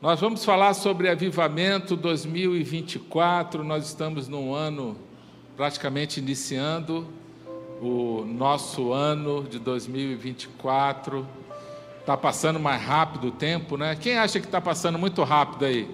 [0.00, 3.64] Nós vamos falar sobre Avivamento 2024.
[3.64, 4.96] Nós estamos num ano
[5.56, 7.04] praticamente iniciando
[7.82, 11.26] o nosso ano de 2024.
[11.98, 13.96] Está passando mais rápido o tempo, né?
[13.96, 15.90] Quem acha que está passando muito rápido aí?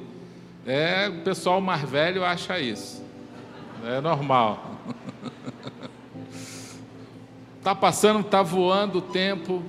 [0.66, 3.02] É, o pessoal mais velho acha isso.
[3.86, 4.82] É normal.
[7.58, 9.62] Está passando, está voando o tempo.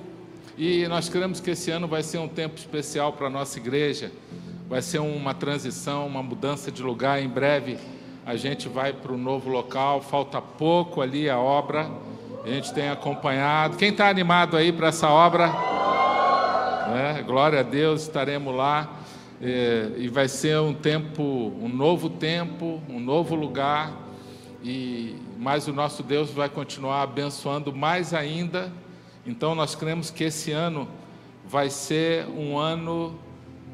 [0.58, 4.12] E nós queremos que esse ano vai ser um tempo especial para a nossa igreja.
[4.68, 7.22] Vai ser uma transição, uma mudança de lugar.
[7.22, 7.78] Em breve
[8.24, 10.00] a gente vai para o novo local.
[10.00, 11.90] Falta pouco ali a obra.
[12.44, 13.76] A gente tem acompanhado.
[13.76, 15.52] Quem está animado aí para essa obra?
[16.94, 18.90] É, glória a Deus, estaremos lá.
[19.40, 21.22] É, e vai ser um tempo,
[21.60, 23.92] um novo tempo, um novo lugar.
[24.62, 28.72] E mas o nosso Deus vai continuar abençoando mais ainda
[29.26, 30.86] então, nós cremos que esse ano
[31.44, 33.18] vai ser um ano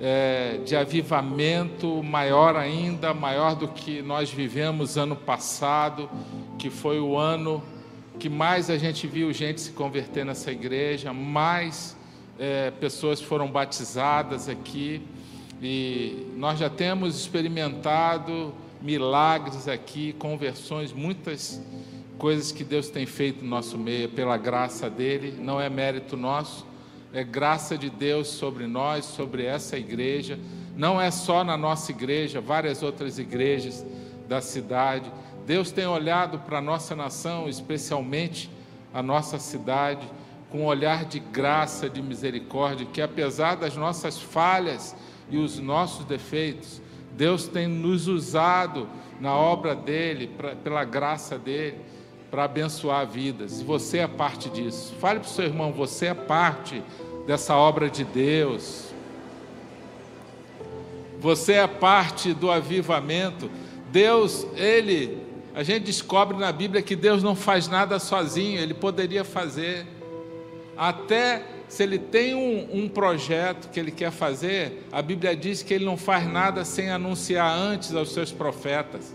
[0.05, 6.11] é, de avivamento maior ainda, maior do que nós vivemos ano passado,
[6.59, 7.63] que foi o ano
[8.19, 11.97] que mais a gente viu gente se converter nessa igreja, mais
[12.37, 15.01] é, pessoas foram batizadas aqui,
[15.63, 21.63] e nós já temos experimentado milagres aqui, conversões, muitas
[22.19, 26.67] coisas que Deus tem feito no nosso meio, pela graça dele, não é mérito nosso,
[27.13, 30.39] é graça de Deus sobre nós, sobre essa igreja.
[30.77, 33.85] Não é só na nossa igreja, várias outras igrejas
[34.29, 35.13] da cidade.
[35.47, 38.51] Deus tem olhado para a nossa nação, especialmente
[38.95, 40.07] a nossa cidade,
[40.51, 44.95] com um olhar de graça, de misericórdia, que apesar das nossas falhas
[45.31, 46.81] e os nossos defeitos,
[47.15, 48.89] Deus tem nos usado
[49.21, 51.79] na obra dele, pra, pela graça dele
[52.33, 53.61] para abençoar vidas.
[53.61, 54.95] E você é parte disso.
[54.99, 56.83] Fale para o seu irmão, você é parte
[57.27, 58.87] dessa obra de Deus.
[61.21, 63.51] Você é parte do avivamento.
[63.91, 65.19] Deus, Ele,
[65.55, 69.87] a gente descobre na Bíblia que Deus não faz nada sozinho, Ele poderia fazer.
[70.75, 75.75] Até se Ele tem um, um projeto que Ele quer fazer, a Bíblia diz que
[75.75, 79.15] Ele não faz nada sem anunciar antes aos seus profetas.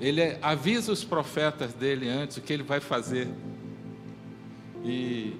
[0.00, 3.28] Ele avisa os profetas dele antes o que ele vai fazer.
[4.84, 5.36] E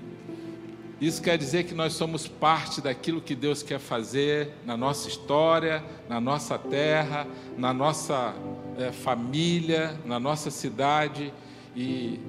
[1.00, 5.84] isso quer dizer que nós somos parte daquilo que Deus quer fazer na nossa história,
[6.08, 7.26] na nossa terra,
[7.58, 8.34] na nossa
[8.78, 11.32] é, família, na nossa cidade
[11.76, 12.20] e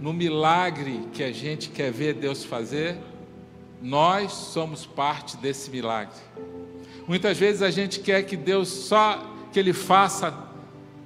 [0.00, 2.96] no milagre que a gente quer ver Deus fazer,
[3.80, 6.16] nós somos parte desse milagre.
[7.06, 10.32] Muitas vezes a gente quer que Deus só que Ele faça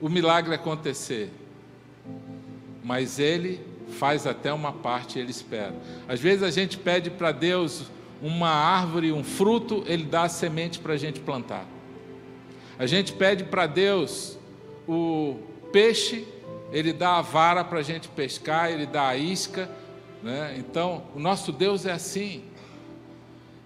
[0.00, 1.31] o milagre acontecer.
[2.82, 3.60] Mas Ele
[3.98, 5.75] faz até uma parte, Ele espera.
[6.06, 7.84] Às vezes a gente pede para Deus
[8.22, 11.66] uma árvore, um fruto, Ele dá a semente para a gente plantar.
[12.78, 14.38] A gente pede para Deus
[14.87, 15.37] o
[15.72, 16.26] peixe,
[16.72, 19.69] Ele dá a vara para a gente pescar, Ele dá a isca.
[20.22, 20.56] Né?
[20.58, 22.44] Então, o nosso Deus é assim.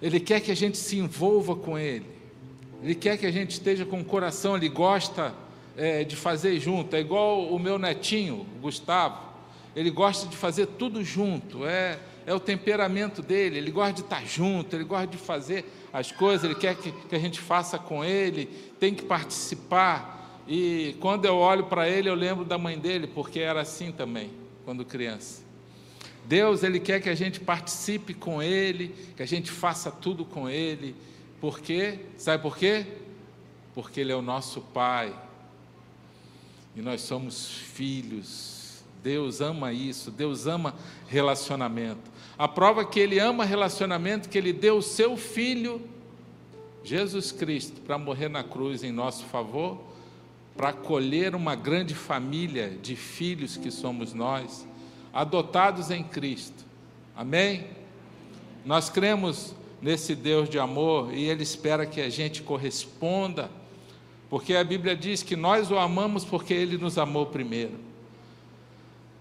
[0.00, 2.06] Ele quer que a gente se envolva com Ele.
[2.82, 5.32] Ele quer que a gente esteja com o coração, Ele gosta
[5.76, 6.94] é, de fazer junto.
[6.94, 9.32] É igual o meu netinho, Gustavo.
[9.74, 11.66] Ele gosta de fazer tudo junto.
[11.66, 13.58] É, é o temperamento dele.
[13.58, 14.76] Ele gosta de estar junto.
[14.76, 16.44] Ele gosta de fazer as coisas.
[16.44, 18.46] Ele quer que, que a gente faça com ele.
[18.78, 20.42] Tem que participar.
[20.46, 24.30] E quando eu olho para ele, eu lembro da mãe dele, porque era assim também,
[24.64, 25.42] quando criança.
[26.24, 30.48] Deus, Ele quer que a gente participe com Ele, que a gente faça tudo com
[30.48, 30.94] Ele.
[31.40, 31.98] Por quê?
[32.16, 32.86] Sabe por quê?
[33.74, 35.12] Porque Ele é o nosso Pai,
[36.74, 38.82] e nós somos filhos.
[39.02, 40.74] Deus ama isso, Deus ama
[41.08, 42.10] relacionamento.
[42.38, 45.82] A prova que Ele ama relacionamento, que Ele deu o seu Filho,
[46.84, 49.80] Jesus Cristo, para morrer na cruz em nosso favor,
[50.56, 54.66] para acolher uma grande família de filhos que somos nós,
[55.12, 56.64] adotados em Cristo.
[57.16, 57.66] Amém?
[58.64, 63.50] Nós cremos nesse Deus de amor e Ele espera que a gente corresponda
[64.32, 67.74] porque a Bíblia diz que nós o amamos porque ele nos amou primeiro.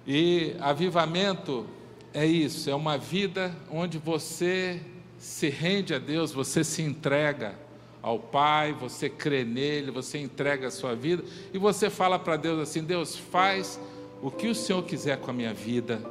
[0.07, 1.65] E avivamento
[2.13, 4.79] é isso, é uma vida onde você
[5.17, 7.59] se rende a Deus, você se entrega
[8.01, 12.61] ao Pai, você crê nele, você entrega a sua vida e você fala para Deus
[12.61, 13.77] assim: Deus, faz
[14.21, 16.01] o que o Senhor quiser com a minha vida,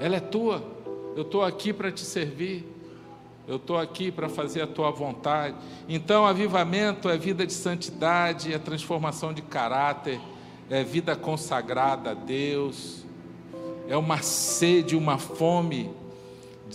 [0.00, 0.60] ela é tua,
[1.14, 2.66] eu estou aqui para te servir
[3.48, 5.56] eu estou aqui para fazer a tua vontade.
[5.88, 10.20] Então, avivamento é vida de santidade, é transformação de caráter,
[10.68, 13.06] é vida consagrada a Deus,
[13.88, 15.90] é uma sede, uma fome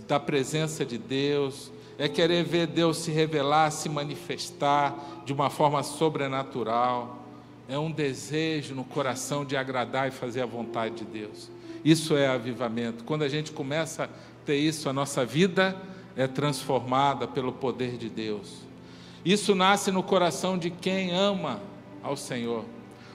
[0.08, 5.84] da presença de Deus, é querer ver Deus se revelar, se manifestar de uma forma
[5.84, 7.20] sobrenatural.
[7.70, 11.52] É um desejo no coração de agradar e fazer a vontade de Deus.
[11.86, 13.04] Isso é avivamento.
[13.04, 14.10] Quando a gente começa a
[14.44, 15.80] ter isso, a nossa vida
[16.16, 18.60] é transformada pelo poder de Deus.
[19.26, 21.62] Isso nasce no coração de quem ama
[22.02, 22.66] ao Senhor.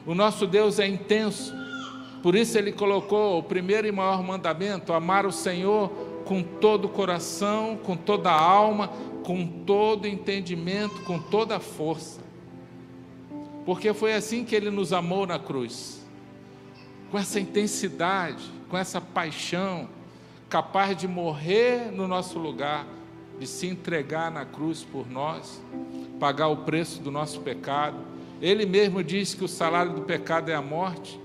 [0.07, 1.55] O nosso Deus é intenso,
[2.23, 5.91] por isso ele colocou o primeiro e maior mandamento: amar o Senhor
[6.25, 8.89] com todo o coração, com toda a alma,
[9.23, 12.21] com todo entendimento, com toda a força.
[13.65, 16.03] Porque foi assim que ele nos amou na cruz,
[17.11, 19.89] com essa intensidade, com essa paixão,
[20.49, 22.87] capaz de morrer no nosso lugar,
[23.39, 25.63] de se entregar na cruz por nós,
[26.19, 27.99] pagar o preço do nosso pecado.
[28.41, 31.21] Ele mesmo disse que o salário do pecado é a morte,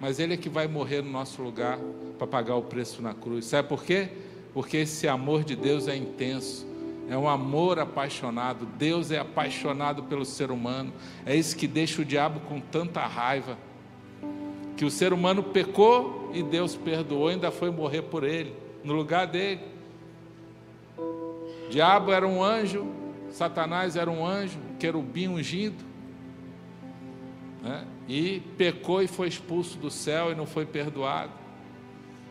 [0.00, 1.78] mas Ele é que vai morrer no nosso lugar
[2.18, 3.46] para pagar o preço na cruz.
[3.46, 4.08] Sabe por quê?
[4.52, 6.66] Porque esse amor de Deus é intenso.
[7.08, 8.66] É um amor apaixonado.
[8.66, 10.92] Deus é apaixonado pelo ser humano.
[11.24, 13.56] É isso que deixa o diabo com tanta raiva.
[14.76, 19.26] Que o ser humano pecou e Deus perdoou, ainda foi morrer por ele, no lugar
[19.26, 19.60] dele.
[21.70, 22.86] Diabo era um anjo,
[23.30, 25.84] Satanás era um anjo, querubim ungido.
[27.62, 27.86] Né?
[28.08, 31.32] E pecou e foi expulso do céu e não foi perdoado.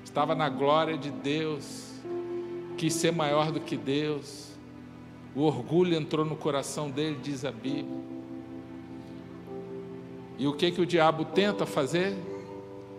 [0.03, 1.91] Estava na glória de Deus,
[2.77, 4.45] quis ser maior do que Deus
[5.35, 8.05] o orgulho entrou no coração dele, diz a Bíblia.
[10.37, 12.15] E o que que o diabo tenta fazer?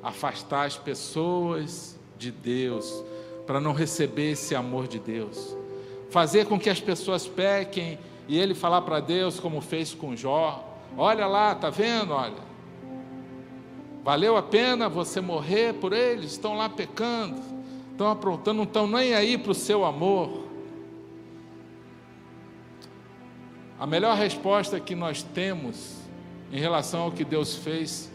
[0.07, 3.03] Afastar as pessoas de Deus,
[3.45, 5.57] para não receber esse amor de Deus.
[6.11, 7.99] Fazer com que as pessoas pequem
[8.29, 10.65] e ele falar para Deus como fez com Jó:
[10.97, 12.47] "Olha lá, tá vendo, olha?
[14.05, 17.43] Valeu a pena você morrer por eles, estão lá pecando,
[17.91, 20.45] estão aprontando, não estão nem aí para o seu amor.
[23.77, 25.97] A melhor resposta que nós temos
[26.53, 28.09] em relação ao que Deus fez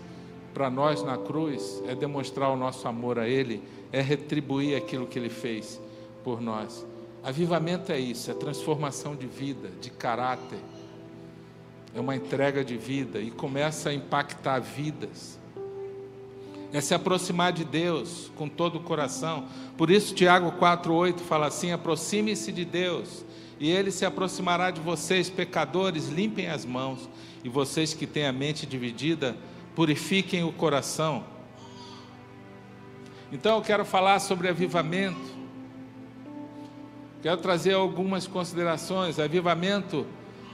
[0.54, 5.18] para nós na cruz é demonstrar o nosso amor a Ele, é retribuir aquilo que
[5.18, 5.80] Ele fez
[6.24, 6.86] por nós.
[7.24, 10.60] Avivamento é isso, é transformação de vida, de caráter,
[11.94, 15.40] é uma entrega de vida e começa a impactar vidas.
[16.74, 19.46] É se aproximar de Deus com todo o coração.
[19.78, 23.26] Por isso, Tiago 4,8 fala assim: aproxime-se de Deus
[23.62, 27.08] e ele se aproximará de vocês, pecadores, limpem as mãos,
[27.44, 29.38] e vocês que têm a mente dividida,
[29.76, 31.24] purifiquem o coração.
[33.32, 35.40] Então eu quero falar sobre avivamento.
[37.22, 39.20] Quero trazer algumas considerações.
[39.20, 40.06] Avivamento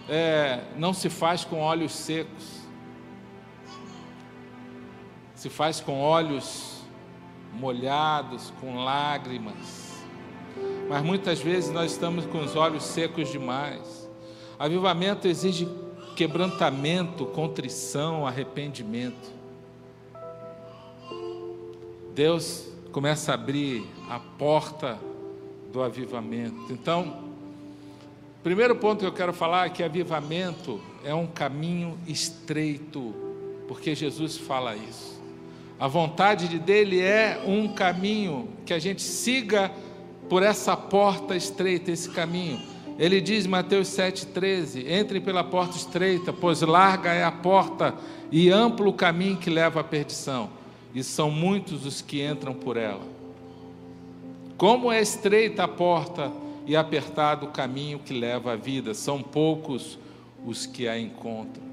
[0.07, 2.61] é, não se faz com olhos secos,
[5.33, 6.81] se faz com olhos
[7.53, 9.87] molhados, com lágrimas
[10.89, 14.09] mas muitas vezes nós estamos com os olhos secos demais.
[14.57, 15.67] Avivamento exige
[16.17, 19.31] quebrantamento, contrição, arrependimento.
[22.15, 24.97] Deus começa a abrir a porta
[25.71, 26.73] do avivamento.
[26.73, 27.23] Então,
[28.41, 33.13] primeiro ponto que eu quero falar é que avivamento é um caminho estreito,
[33.67, 35.21] porque Jesus fala isso.
[35.79, 39.71] A vontade de dele é um caminho que a gente siga
[40.27, 42.59] por essa porta estreita, esse caminho.
[42.97, 47.95] Ele diz, Mateus 7,13: Entrem pela porta estreita, pois larga é a porta
[48.31, 50.49] e amplo o caminho que leva à perdição,
[50.93, 53.05] e são muitos os que entram por ela.
[54.57, 56.31] Como é estreita a porta
[56.65, 59.99] e apertado o caminho que leva à vida, são poucos
[60.45, 61.67] os que a encontram.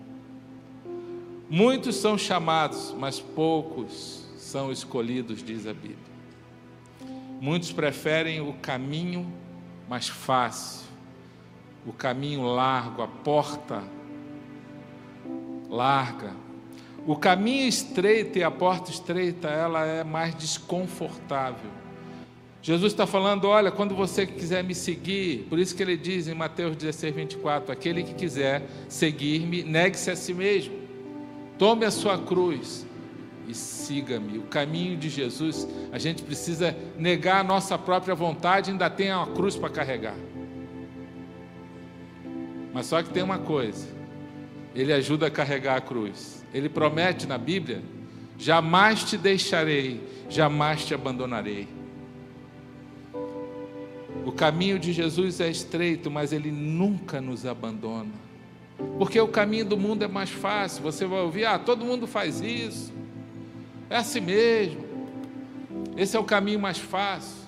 [1.48, 5.98] Muitos são chamados, mas poucos são escolhidos, diz a Bíblia.
[7.40, 9.26] Muitos preferem o caminho
[9.88, 10.86] mais fácil,
[11.86, 13.82] o caminho largo, a porta
[15.68, 16.32] larga.
[17.06, 21.70] O caminho estreito e a porta estreita, ela é mais desconfortável.
[22.62, 26.34] Jesus está falando: olha, quando você quiser me seguir, por isso que ele diz em
[26.34, 30.74] Mateus 16, 24: aquele que quiser seguir-me, negue-se a si mesmo,
[31.58, 32.86] tome a sua cruz
[33.46, 34.38] e siga-me.
[34.38, 39.26] O caminho de Jesus, a gente precisa negar a nossa própria vontade, ainda tem uma
[39.26, 40.16] cruz para carregar.
[42.74, 43.86] Mas só que tem uma coisa:
[44.74, 46.44] Ele ajuda a carregar a cruz.
[46.52, 47.80] Ele promete na Bíblia:
[48.36, 51.68] jamais te deixarei, jamais te abandonarei.
[54.26, 58.10] O caminho de Jesus é estreito, mas Ele nunca nos abandona.
[58.98, 60.82] Porque o caminho do mundo é mais fácil.
[60.82, 62.92] Você vai ouvir, ah, todo mundo faz isso.
[63.88, 64.82] É assim mesmo.
[65.96, 67.44] Esse é o caminho mais fácil.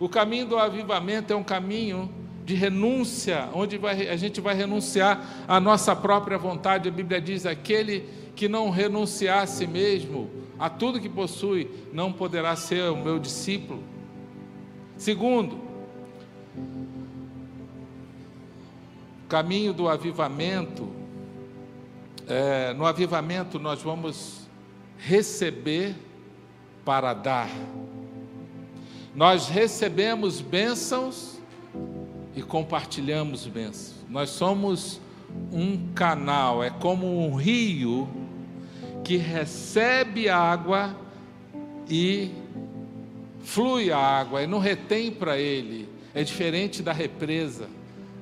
[0.00, 2.10] O caminho do avivamento é um caminho
[2.44, 6.88] de renúncia, onde vai, a gente vai renunciar à nossa própria vontade.
[6.88, 12.12] A Bíblia diz: aquele que não renunciar a si mesmo, a tudo que possui, não
[12.12, 13.82] poderá ser o meu discípulo.
[14.98, 15.58] Segundo,
[19.28, 20.88] caminho do avivamento.
[22.26, 24.48] É, no avivamento, nós vamos
[24.98, 25.94] receber
[26.84, 27.50] para dar.
[29.14, 31.33] Nós recebemos bênçãos
[32.36, 33.94] e compartilhamos bênçãos.
[34.08, 35.00] Nós somos
[35.52, 38.08] um canal, é como um rio
[39.02, 40.96] que recebe água
[41.88, 42.30] e
[43.42, 45.88] flui a água e não retém para ele.
[46.14, 47.68] É diferente da represa.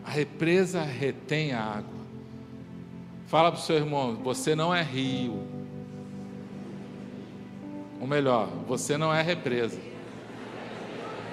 [0.05, 2.03] A represa retém a água.
[3.27, 5.43] Fala para o seu irmão: você não é rio.
[8.01, 9.79] Ou melhor, você não é represa.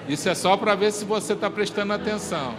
[0.08, 2.54] Isso é só para ver se você está prestando atenção.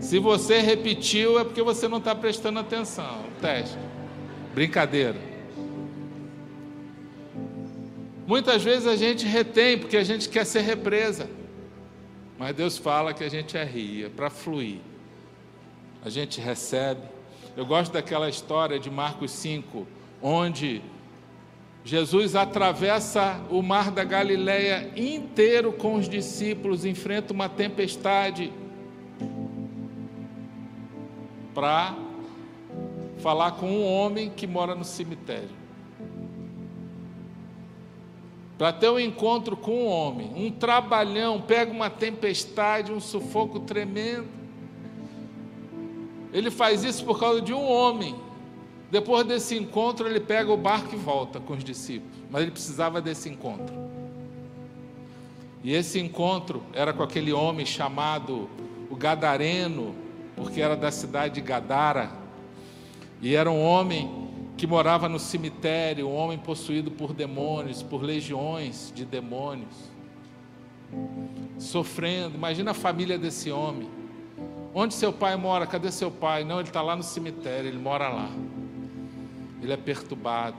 [0.00, 3.24] Se você repetiu, é porque você não está prestando atenção.
[3.40, 3.76] Teste.
[4.54, 5.16] Brincadeira.
[8.26, 11.28] Muitas vezes a gente retém porque a gente quer ser represa.
[12.38, 14.80] Mas Deus fala que a gente é ria, para fluir.
[16.04, 17.02] A gente recebe.
[17.56, 19.86] Eu gosto daquela história de Marcos 5,
[20.20, 20.82] onde
[21.84, 28.52] Jesus atravessa o mar da Galileia inteiro com os discípulos, enfrenta uma tempestade
[31.56, 31.96] para
[33.18, 35.56] falar com um homem que mora no cemitério.
[38.58, 44.28] Para ter um encontro com um homem, um trabalhão, pega uma tempestade, um sufoco tremendo.
[46.30, 48.14] Ele faz isso por causa de um homem
[48.90, 52.16] depois desse encontro, ele pega o barco e volta com os discípulos.
[52.30, 53.74] Mas ele precisava desse encontro.
[55.64, 58.48] E esse encontro era com aquele homem chamado
[58.88, 60.05] o Gadareno,
[60.36, 62.10] porque era da cidade de Gadara.
[63.20, 68.92] E era um homem que morava no cemitério, um homem possuído por demônios, por legiões
[68.94, 69.74] de demônios.
[71.58, 72.36] Sofrendo.
[72.36, 73.88] Imagina a família desse homem.
[74.74, 75.66] Onde seu pai mora?
[75.66, 76.44] Cadê seu pai?
[76.44, 78.30] Não, ele está lá no cemitério, ele mora lá
[79.66, 80.56] ele é perturbado.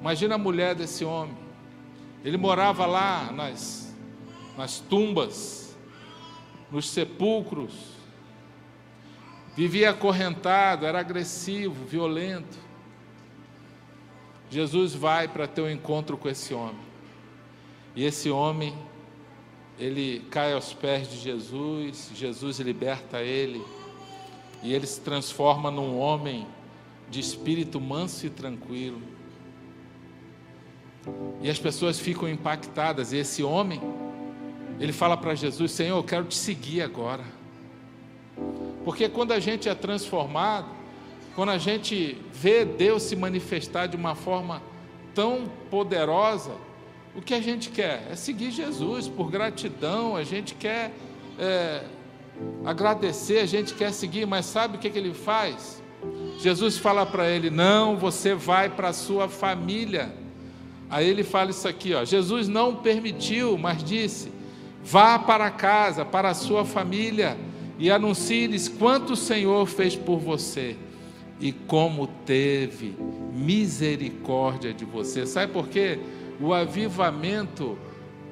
[0.00, 1.36] Imagina a mulher desse homem.
[2.24, 3.94] Ele morava lá nas,
[4.56, 5.59] nas tumbas,
[6.70, 7.72] nos sepulcros,
[9.56, 12.58] vivia acorrentado, era agressivo, violento.
[14.48, 16.90] Jesus vai para ter um encontro com esse homem.
[17.94, 18.74] E esse homem,
[19.78, 23.64] ele cai aos pés de Jesus, Jesus liberta ele,
[24.62, 26.46] e ele se transforma num homem
[27.08, 29.00] de espírito manso e tranquilo.
[31.42, 33.12] E as pessoas ficam impactadas.
[33.12, 33.80] E esse homem,
[34.80, 37.24] ele fala para Jesus: Senhor, eu quero te seguir agora.
[38.84, 40.66] Porque quando a gente é transformado,
[41.34, 44.62] quando a gente vê Deus se manifestar de uma forma
[45.14, 46.52] tão poderosa,
[47.14, 50.92] o que a gente quer é seguir Jesus por gratidão, a gente quer
[51.38, 51.84] é,
[52.64, 55.82] agradecer, a gente quer seguir, mas sabe o que, que ele faz?
[56.38, 60.10] Jesus fala para ele: Não, você vai para a sua família.
[60.88, 64.39] Aí ele fala isso aqui: ó, Jesus não permitiu, mas disse:
[64.82, 67.36] Vá para casa, para a sua família,
[67.78, 70.76] e anuncie-lhes quanto o Senhor fez por você
[71.40, 72.94] e como teve
[73.32, 75.26] misericórdia de você.
[75.26, 75.98] Sabe por quê?
[76.38, 77.78] O avivamento,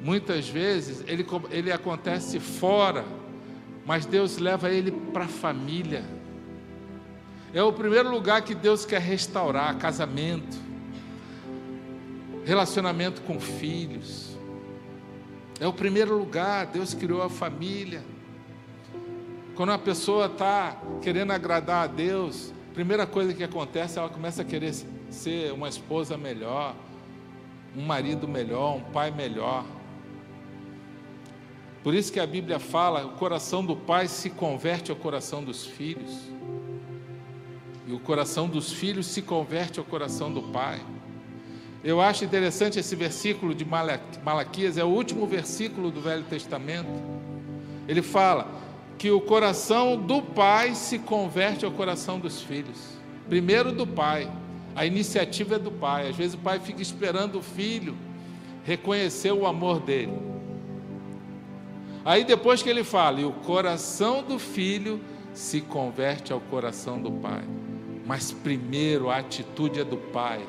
[0.03, 3.05] muitas vezes, ele, ele acontece fora,
[3.87, 6.05] mas Deus leva ele para a família.
[7.55, 10.59] É o primeiro lugar que Deus quer restaurar: casamento,
[12.45, 14.28] relacionamento com filhos.
[15.61, 18.05] É o primeiro lugar, Deus criou a família.
[19.57, 24.43] Quando uma pessoa está querendo agradar a Deus, a primeira coisa que acontece, ela começa
[24.43, 24.73] a querer
[25.11, 26.77] ser uma esposa melhor,
[27.77, 29.65] um marido melhor, um pai melhor.
[31.83, 35.67] Por isso que a Bíblia fala: o coração do pai se converte ao coração dos
[35.67, 36.29] filhos.
[37.85, 40.81] E o coração dos filhos se converte ao coração do pai.
[41.83, 46.89] Eu acho interessante esse versículo de Malaquias, é o último versículo do Velho Testamento.
[47.87, 48.49] Ele fala
[48.99, 52.99] que o coração do pai se converte ao coração dos filhos.
[53.29, 54.29] Primeiro do pai,
[54.75, 56.09] a iniciativa é do pai.
[56.09, 57.97] Às vezes o pai fica esperando o filho
[58.65, 60.13] reconhecer o amor dele.
[62.05, 65.01] Aí depois que ele fala, e o coração do filho
[65.33, 67.45] se converte ao coração do pai
[68.09, 70.41] mas primeiro a atitude é do pai.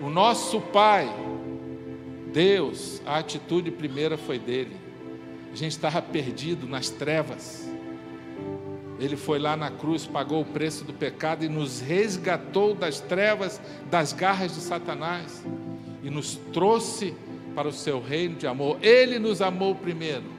[0.00, 1.08] O nosso pai,
[2.32, 4.76] Deus, a atitude primeira foi dele.
[5.52, 7.66] A gente estava perdido nas trevas.
[8.98, 13.60] Ele foi lá na cruz, pagou o preço do pecado e nos resgatou das trevas,
[13.90, 15.44] das garras de Satanás
[16.02, 17.14] e nos trouxe
[17.54, 18.78] para o seu reino de amor.
[18.82, 20.36] Ele nos amou primeiro.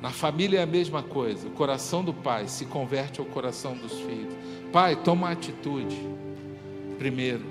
[0.00, 1.48] Na família é a mesma coisa.
[1.48, 4.43] O coração do pai se converte ao coração dos filhos.
[4.74, 5.96] Pai, toma atitude
[6.98, 7.44] primeiro.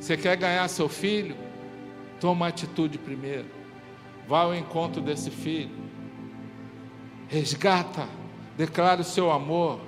[0.00, 1.36] Você quer ganhar seu filho?
[2.18, 3.44] Toma atitude primeiro.
[4.26, 5.76] Vá ao encontro desse filho.
[7.28, 8.08] Resgata.
[8.56, 9.78] Declare o seu amor.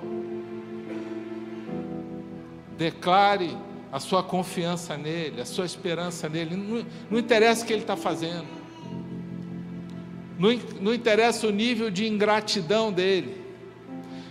[2.77, 3.57] Declare
[3.91, 6.55] a sua confiança nele, a sua esperança nele.
[6.55, 8.45] Não, não interessa o que ele está fazendo.
[10.37, 10.49] Não,
[10.79, 13.40] não interessa o nível de ingratidão dele.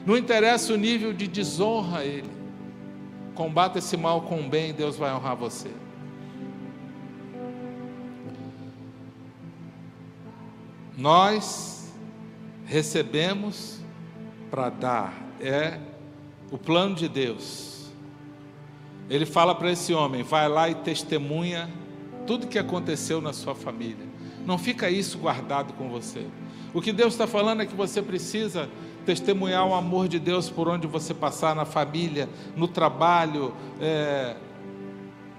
[0.05, 2.31] Não interessa o nível de desonra a ele.
[3.35, 5.71] Combata esse mal com o bem, Deus vai honrar você.
[10.97, 11.93] Nós
[12.67, 13.81] recebemos
[14.51, 15.79] para dar, é
[16.51, 17.91] o plano de Deus.
[19.09, 21.71] Ele fala para esse homem: vai lá e testemunha
[22.27, 24.07] tudo que aconteceu na sua família.
[24.47, 26.27] Não fica isso guardado com você.
[26.73, 28.69] O que Deus está falando é que você precisa
[29.05, 34.37] testemunhar o amor de Deus por onde você passar, na família, no trabalho, é,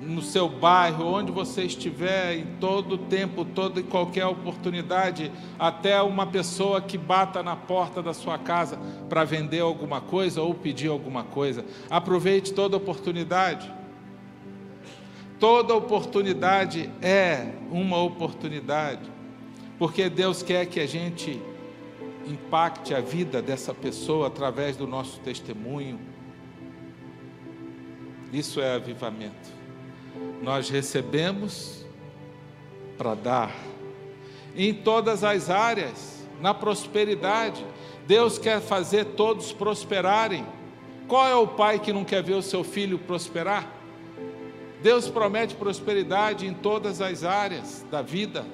[0.01, 6.25] no seu bairro, onde você estiver, em todo tempo, toda e qualquer oportunidade, até uma
[6.25, 11.23] pessoa que bata na porta da sua casa para vender alguma coisa ou pedir alguma
[11.23, 11.63] coisa.
[11.89, 13.71] Aproveite toda oportunidade.
[15.39, 19.09] Toda oportunidade é uma oportunidade,
[19.79, 21.41] porque Deus quer que a gente
[22.25, 25.99] impacte a vida dessa pessoa através do nosso testemunho.
[28.31, 29.49] Isso é avivamento.
[30.41, 31.85] Nós recebemos
[32.97, 33.55] para dar
[34.55, 37.65] em todas as áreas, na prosperidade.
[38.07, 40.45] Deus quer fazer todos prosperarem.
[41.07, 43.69] Qual é o pai que não quer ver o seu filho prosperar?
[44.81, 48.45] Deus promete prosperidade em todas as áreas da vida.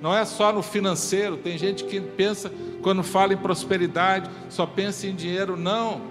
[0.00, 1.36] Não é só no financeiro.
[1.36, 2.50] Tem gente que pensa,
[2.82, 5.56] quando fala em prosperidade, só pensa em dinheiro.
[5.56, 6.02] Não.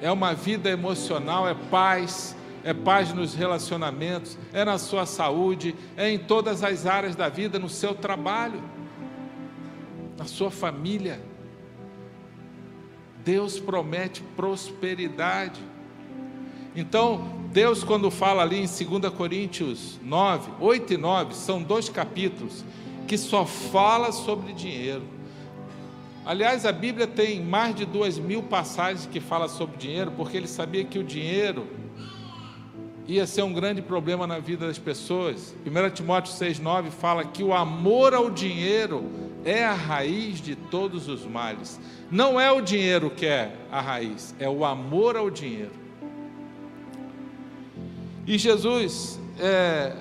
[0.00, 6.08] É uma vida emocional, é paz, é paz nos relacionamentos, é na sua saúde, é
[6.08, 8.62] em todas as áreas da vida, no seu trabalho,
[10.16, 11.20] na sua família.
[13.24, 15.60] Deus promete prosperidade.
[16.76, 18.66] Então, Deus, quando fala ali em
[19.00, 22.64] 2 Coríntios 9, 8 e 9, são dois capítulos
[23.08, 25.02] que só fala sobre dinheiro.
[26.24, 30.46] Aliás, a Bíblia tem mais de duas mil passagens que fala sobre dinheiro, porque ele
[30.46, 31.66] sabia que o dinheiro
[33.06, 35.56] ia ser um grande problema na vida das pessoas.
[35.64, 39.10] 1 Timóteo 6,9 fala que o amor ao dinheiro
[39.42, 41.80] é a raiz de todos os males.
[42.10, 45.72] Não é o dinheiro que é a raiz, é o amor ao dinheiro.
[48.26, 49.96] E Jesus, é,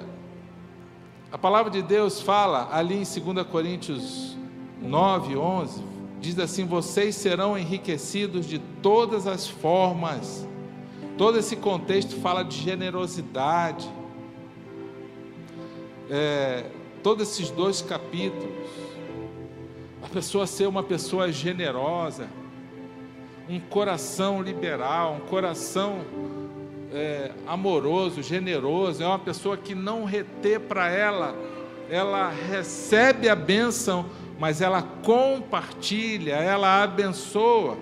[1.38, 4.36] a palavra de Deus fala ali em 2 Coríntios
[4.82, 5.84] 9, 11,
[6.20, 10.48] diz assim: Vocês serão enriquecidos de todas as formas.
[11.16, 13.88] Todo esse contexto fala de generosidade.
[16.10, 16.72] É,
[17.04, 18.50] todos esses dois capítulos,
[20.02, 22.28] a pessoa ser uma pessoa generosa,
[23.48, 26.00] um coração liberal, um coração
[26.92, 31.36] é, amoroso, generoso, é uma pessoa que não retê para ela,
[31.90, 34.06] ela recebe a bênção,
[34.40, 37.78] mas ela compartilha, ela abençoa.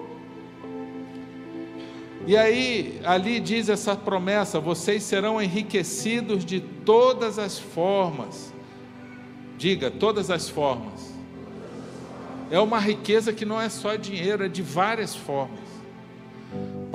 [2.27, 8.53] E aí, ali diz essa promessa: vocês serão enriquecidos de todas as formas.
[9.57, 11.13] Diga, todas as formas.
[12.49, 15.64] É uma riqueza que não é só dinheiro, é de várias formas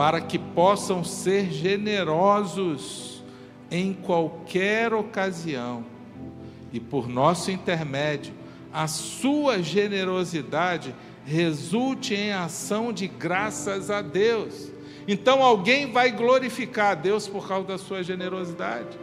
[0.00, 3.22] para que possam ser generosos
[3.70, 5.84] em qualquer ocasião,
[6.72, 8.32] e por nosso intermédio,
[8.72, 10.94] a sua generosidade
[11.26, 14.72] resulte em ação de graças a Deus.
[15.06, 18.98] Então alguém vai glorificar a Deus por causa da sua generosidade.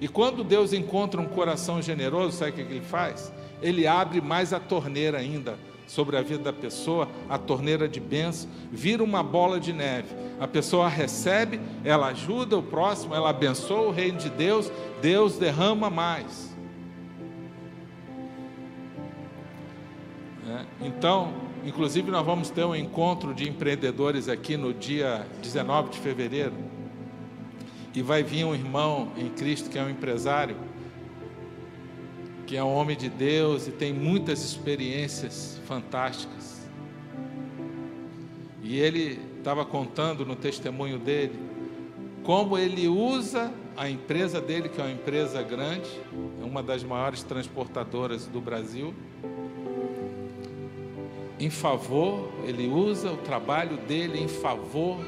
[0.00, 3.32] E quando Deus encontra um coração generoso, sabe o que ele faz?
[3.60, 5.58] Ele abre mais a torneira ainda
[5.88, 10.14] sobre a vida da pessoa, a torneira de bênção, vira uma bola de neve.
[10.38, 14.70] A pessoa recebe, ela ajuda o próximo, ela abençoa o reino de Deus,
[15.00, 16.54] Deus derrama mais.
[20.46, 21.32] É, então,
[21.64, 26.54] inclusive, nós vamos ter um encontro de empreendedores aqui no dia 19 de fevereiro.
[27.94, 30.56] E vai vir um irmão em Cristo que é um empresário,
[32.46, 36.66] que é um homem de Deus e tem muitas experiências fantásticas.
[38.62, 41.38] E ele estava contando no testemunho dele
[42.24, 45.88] como ele usa a empresa dele, que é uma empresa grande,
[46.42, 48.94] é uma das maiores transportadoras do Brasil,
[51.40, 54.98] em favor, ele usa o trabalho dele em favor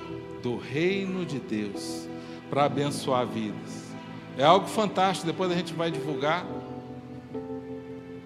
[0.42, 2.08] do reino de Deus,
[2.48, 3.90] para abençoar vidas.
[4.38, 6.46] É algo fantástico, depois a gente vai divulgar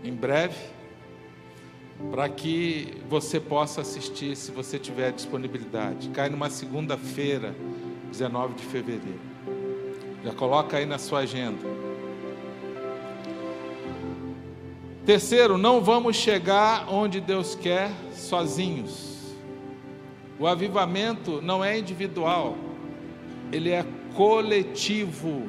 [0.04, 0.73] em breve,
[2.10, 6.08] para que você possa assistir se você tiver disponibilidade.
[6.10, 7.54] Cai numa segunda-feira,
[8.10, 9.20] 19 de fevereiro.
[10.24, 11.58] Já coloca aí na sua agenda.
[15.04, 19.34] Terceiro, não vamos chegar onde Deus quer sozinhos.
[20.38, 22.56] O avivamento não é individual,
[23.52, 25.46] ele é coletivo.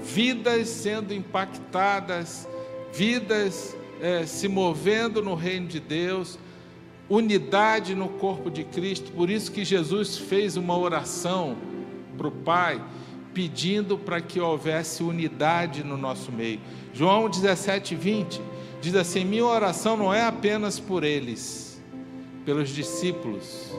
[0.00, 2.48] Vidas sendo impactadas,
[2.92, 6.38] vidas é, se movendo no reino de Deus,
[7.08, 9.10] unidade no corpo de Cristo.
[9.12, 11.56] Por isso que Jesus fez uma oração
[12.14, 12.84] para o Pai
[13.32, 16.60] pedindo para que houvesse unidade no nosso meio.
[16.92, 18.42] João 17, 20
[18.78, 21.82] diz assim: Minha oração não é apenas por eles,
[22.44, 23.72] pelos discípulos,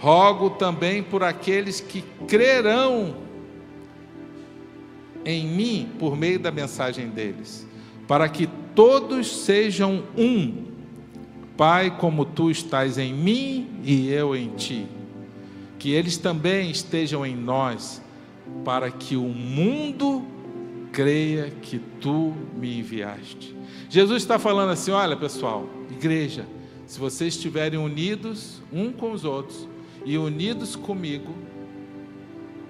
[0.00, 3.14] rogo também por aqueles que crerão
[5.24, 7.65] em mim por meio da mensagem deles,
[8.06, 10.66] para que todos sejam um.
[11.56, 14.86] Pai, como tu estás em mim e eu em ti
[15.78, 18.02] que eles também estejam em nós,
[18.64, 20.24] para que o mundo
[20.92, 23.54] creia que tu me enviaste.
[23.88, 26.46] Jesus está falando assim: olha pessoal, igreja,
[26.86, 29.68] se vocês estiverem unidos um com os outros
[30.04, 31.34] e unidos comigo,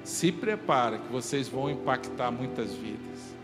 [0.03, 3.36] se prepara que vocês vão impactar muitas vidas.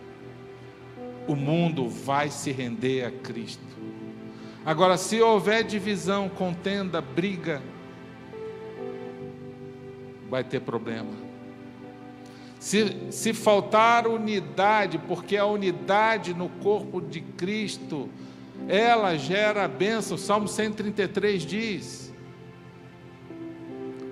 [1.27, 3.63] O mundo vai se render a Cristo.
[4.65, 7.63] Agora, se houver divisão, contenda, briga,
[10.31, 11.11] vai ter problema.
[12.61, 18.09] Se, se faltar unidade, porque a unidade no corpo de Cristo,
[18.69, 20.17] ela gera a bênção.
[20.17, 22.13] Salmo 133 diz: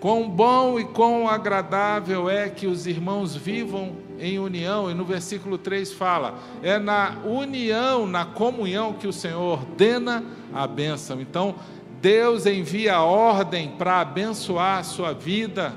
[0.00, 5.56] Quão bom e quão agradável é que os irmãos vivam em união, e no versículo
[5.58, 11.20] 3 fala: é na união, na comunhão que o Senhor ordena a bênção.
[11.20, 11.56] Então,
[12.00, 15.74] Deus envia a ordem para abençoar a sua vida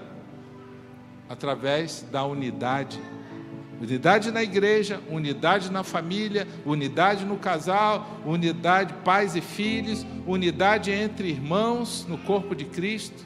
[1.28, 3.00] através da unidade.
[3.82, 11.28] Unidade na igreja, unidade na família, unidade no casal, unidade pais e filhos, unidade entre
[11.28, 13.26] irmãos no corpo de Cristo.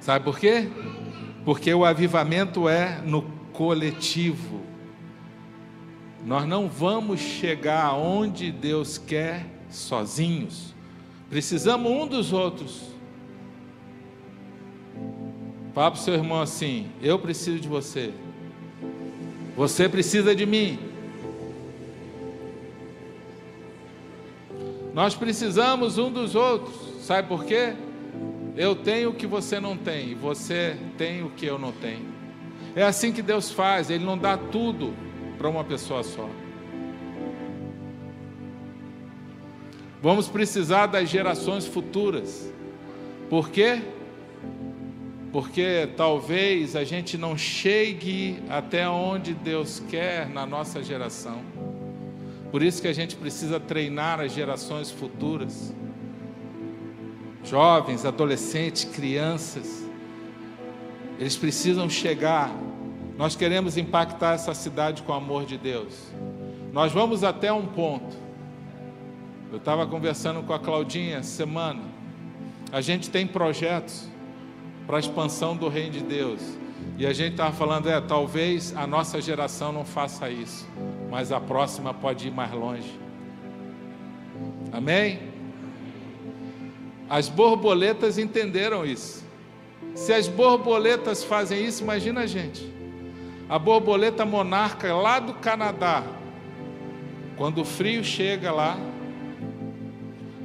[0.00, 0.68] Sabe por quê?
[1.44, 4.60] Porque o avivamento é no coletivo.
[6.24, 10.72] Nós não vamos chegar aonde Deus quer sozinhos.
[11.28, 12.92] Precisamos um dos outros.
[15.74, 18.12] Fala para o seu irmão assim: Eu preciso de você.
[19.56, 20.78] Você precisa de mim.
[24.94, 26.74] Nós precisamos um dos outros.
[27.02, 27.74] Sabe por quê?
[28.56, 32.06] Eu tenho o que você não tem, e você tem o que eu não tenho.
[32.76, 34.94] É assim que Deus faz, Ele não dá tudo
[35.38, 36.28] para uma pessoa só.
[40.00, 42.52] Vamos precisar das gerações futuras.
[43.30, 43.80] Por quê?
[45.32, 51.40] porque talvez a gente não chegue até onde Deus quer na nossa geração.
[52.50, 55.74] Por isso que a gente precisa treinar as gerações futuras.
[57.44, 59.86] Jovens, adolescentes, crianças,
[61.18, 62.50] eles precisam chegar.
[63.16, 66.12] Nós queremos impactar essa cidade com o amor de Deus.
[66.72, 68.16] Nós vamos até um ponto.
[69.50, 71.82] Eu estava conversando com a Claudinha semana.
[72.72, 74.08] A gente tem projetos
[74.86, 76.40] para a expansão do reino de Deus.
[76.98, 80.68] E a gente estava falando, é, talvez a nossa geração não faça isso,
[81.10, 82.98] mas a próxima pode ir mais longe.
[84.72, 85.31] Amém?
[87.12, 89.22] As borboletas entenderam isso.
[89.94, 92.66] Se as borboletas fazem isso, imagina a gente.
[93.50, 96.02] A borboleta monarca lá do Canadá,
[97.36, 98.78] quando o frio chega lá,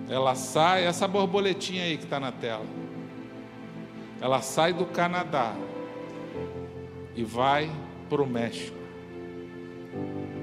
[0.10, 2.65] ela sai, essa borboletinha aí que está na tela
[4.19, 5.56] ela sai do Canadá
[7.15, 7.69] e vai
[8.10, 8.75] para o México.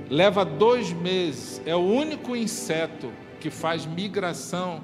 [0.09, 4.83] Leva dois meses, é o único inseto que faz migração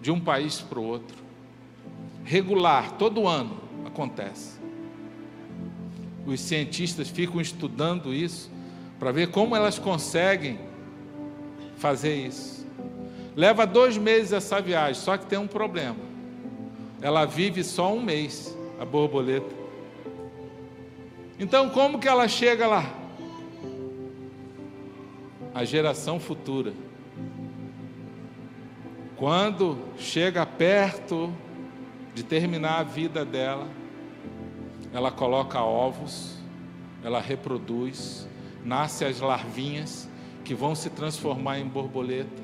[0.00, 1.16] de um país para o outro.
[2.24, 4.58] Regular, todo ano acontece.
[6.26, 8.50] Os cientistas ficam estudando isso
[8.98, 10.58] para ver como elas conseguem
[11.76, 12.66] fazer isso.
[13.34, 15.96] Leva dois meses essa viagem, só que tem um problema.
[17.00, 19.54] Ela vive só um mês, a borboleta.
[21.38, 22.94] Então, como que ela chega lá?
[25.54, 26.74] A geração futura.
[29.20, 31.30] Quando chega perto
[32.14, 33.68] de terminar a vida dela,
[34.94, 36.38] ela coloca ovos,
[37.04, 38.26] ela reproduz,
[38.64, 40.08] nasce as larvinhas
[40.42, 42.42] que vão se transformar em borboleta.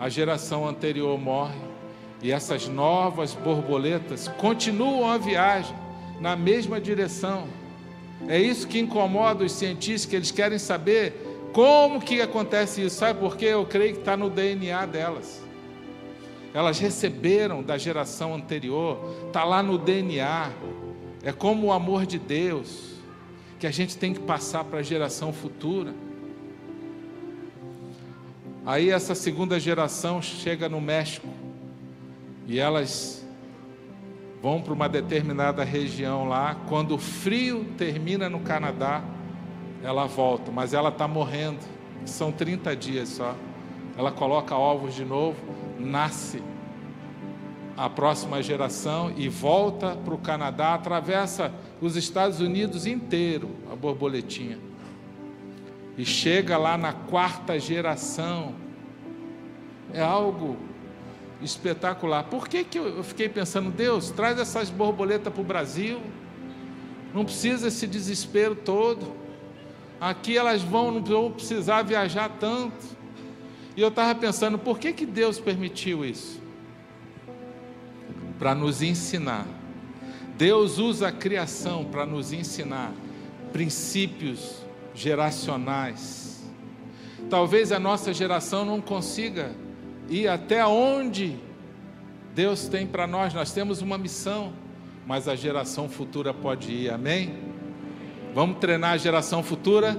[0.00, 1.60] A geração anterior morre
[2.22, 5.76] e essas novas borboletas continuam a viagem
[6.18, 7.46] na mesma direção.
[8.26, 12.96] É isso que incomoda os cientistas, que eles querem saber como que acontece isso.
[12.96, 13.48] Sabe por quê?
[13.48, 15.43] Eu creio que está no DNA delas.
[16.54, 20.52] Elas receberam da geração anterior, está lá no DNA.
[21.24, 22.94] É como o amor de Deus,
[23.58, 25.92] que a gente tem que passar para a geração futura.
[28.64, 31.26] Aí essa segunda geração chega no México
[32.46, 33.26] e elas
[34.40, 36.54] vão para uma determinada região lá.
[36.68, 39.02] Quando o frio termina no Canadá,
[39.82, 41.58] ela volta, mas ela está morrendo.
[42.06, 43.34] São 30 dias só.
[43.96, 45.38] Ela coloca ovos de novo,
[45.78, 46.42] nasce
[47.76, 54.58] a próxima geração e volta para o Canadá, atravessa os Estados Unidos inteiro, a borboletinha
[55.96, 58.54] e chega lá na quarta geração.
[59.92, 60.56] É algo
[61.40, 62.24] espetacular.
[62.24, 66.00] Por que, que eu fiquei pensando, Deus, traz essas borboletas para o Brasil?
[67.12, 69.12] Não precisa esse desespero todo.
[70.00, 72.93] Aqui elas vão, não precisar viajar tanto.
[73.76, 76.40] E eu estava pensando, por que, que Deus permitiu isso?
[78.38, 79.46] Para nos ensinar.
[80.36, 82.92] Deus usa a criação para nos ensinar
[83.52, 86.42] princípios geracionais.
[87.30, 89.52] Talvez a nossa geração não consiga
[90.08, 91.36] ir até onde
[92.34, 93.32] Deus tem para nós.
[93.32, 94.52] Nós temos uma missão,
[95.06, 96.90] mas a geração futura pode ir.
[96.90, 97.34] Amém?
[98.34, 99.96] Vamos treinar a geração futura?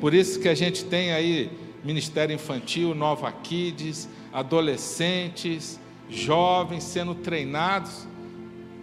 [0.00, 8.06] Por isso que a gente tem aí Ministério Infantil, Nova Kids, adolescentes, jovens sendo treinados.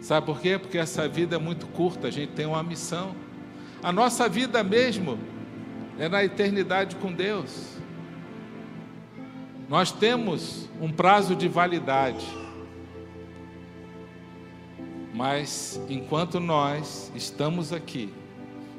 [0.02, 0.58] Sabe por quê?
[0.58, 3.16] Porque essa vida é muito curta, a gente tem uma missão.
[3.82, 5.20] A nossa vida mesmo
[6.00, 7.78] é na eternidade com Deus.
[9.70, 12.26] Nós temos um prazo de validade.
[15.14, 18.14] Mas enquanto nós estamos aqui,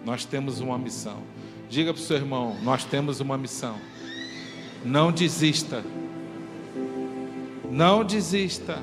[0.04, 1.22] nós temos uma missão.
[1.68, 3.76] Diga para o seu irmão: nós temos uma missão.
[4.84, 5.84] Não desista.
[7.70, 8.78] Não desista.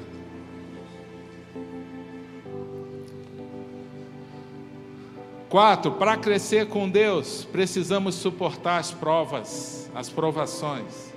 [5.49, 11.13] Quatro, para crescer com Deus, precisamos suportar as provas, as provações.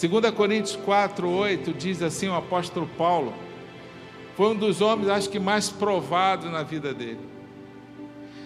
[0.00, 3.32] 2 Coríntios 4, 8 diz assim o apóstolo Paulo,
[4.36, 7.20] foi um dos homens, acho que mais provado na vida dele.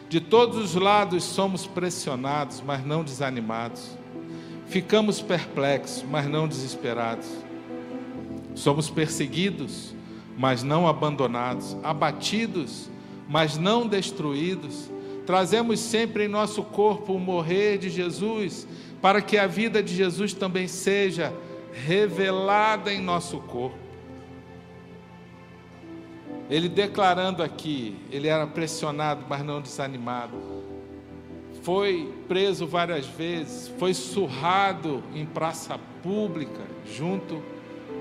[0.08, 3.96] De todos os lados somos pressionados, mas não desanimados.
[4.72, 7.28] Ficamos perplexos, mas não desesperados.
[8.54, 9.94] Somos perseguidos,
[10.36, 11.76] mas não abandonados.
[11.84, 12.90] Abatidos,
[13.28, 14.90] mas não destruídos
[15.26, 18.66] Trazemos sempre em nosso corpo o morrer de Jesus,
[19.00, 21.32] para que a vida de Jesus também seja
[21.72, 23.78] revelada em nosso corpo.
[26.50, 30.36] Ele declarando aqui, ele era pressionado, mas não desanimado.
[31.62, 37.42] Foi preso várias vezes, foi surrado em praça pública, junto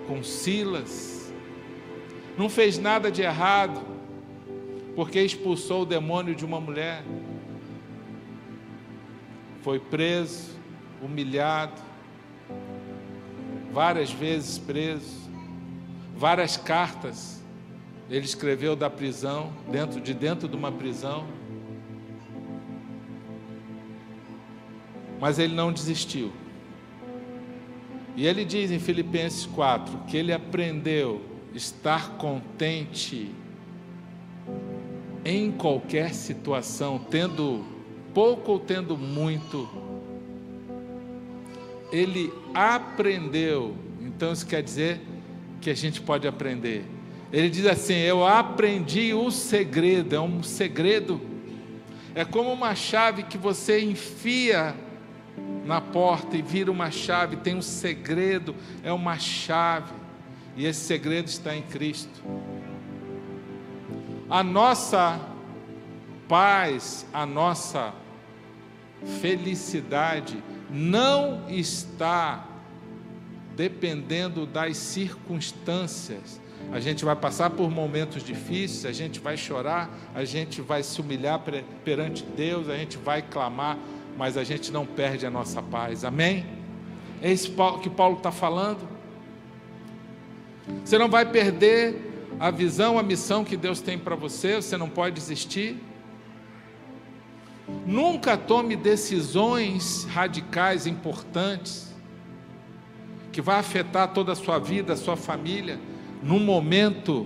[0.08, 1.32] com Silas.
[2.38, 3.82] Não fez nada de errado,
[4.95, 7.04] porque expulsou o demônio de uma mulher.
[9.62, 10.60] Foi preso,
[11.02, 11.80] humilhado,
[13.71, 15.30] várias vezes preso,
[16.15, 17.41] várias cartas
[18.12, 21.26] ele escreveu da prisão, dentro de dentro de uma prisão.
[25.22, 26.34] Mas ele não desistiu.
[28.16, 31.22] E ele diz em Filipenses 4 que ele aprendeu
[31.54, 33.32] estar contente
[35.24, 37.64] em qualquer situação, tendo
[38.14, 39.70] pouco ou tendo muito,
[41.92, 43.76] ele aprendeu.
[44.02, 45.00] Então isso quer dizer
[45.62, 46.84] que a gente pode aprender.
[47.32, 51.22] Ele diz assim: Eu aprendi o segredo, é um segredo.
[52.16, 54.76] É como uma chave que você enfia
[55.65, 59.93] na porta e vira uma chave, tem um segredo, é uma chave.
[60.56, 62.21] E esse segredo está em Cristo.
[64.30, 65.19] A nossa
[66.28, 67.93] paz, a nossa
[69.19, 72.45] felicidade não está
[73.56, 76.39] dependendo das circunstâncias.
[76.71, 81.02] A gente vai passar por momentos difíceis, a gente vai chorar, a gente vai se
[81.02, 81.41] humilhar
[81.84, 83.78] perante Deus, a gente vai clamar,
[84.22, 86.06] mas a gente não perde a nossa paz.
[86.06, 86.46] Amém?
[87.24, 88.88] É isso que Paulo está falando.
[90.86, 94.88] Você não vai perder a visão, a missão que Deus tem para você, você não
[94.88, 95.76] pode desistir.
[97.84, 101.92] Nunca tome decisões radicais importantes
[103.32, 105.80] que vai afetar toda a sua vida, a sua família,
[106.22, 107.26] num momento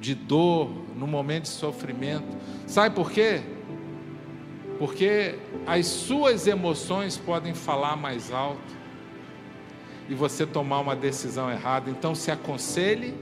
[0.00, 2.34] de dor, num momento de sofrimento.
[2.66, 3.42] Sabe por quê?
[4.80, 5.34] Porque
[5.66, 8.80] as suas emoções podem falar mais alto
[10.08, 11.90] e você tomar uma decisão errada.
[11.90, 13.14] Então se aconselhe,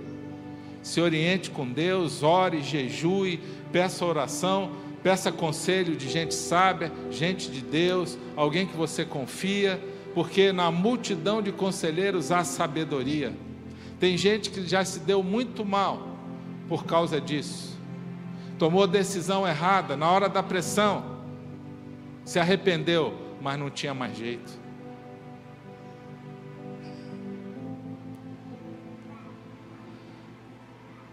[0.84, 3.40] se oriente com Deus, ore, jejue,
[3.72, 4.70] peça oração,
[5.02, 9.82] peça conselho de gente sábia, gente de Deus, alguém que você confia,
[10.14, 13.32] porque na multidão de conselheiros há sabedoria.
[13.98, 16.06] Tem gente que já se deu muito mal
[16.68, 17.76] por causa disso.
[18.60, 21.17] Tomou decisão errada na hora da pressão
[22.28, 24.52] se arrependeu, mas não tinha mais jeito.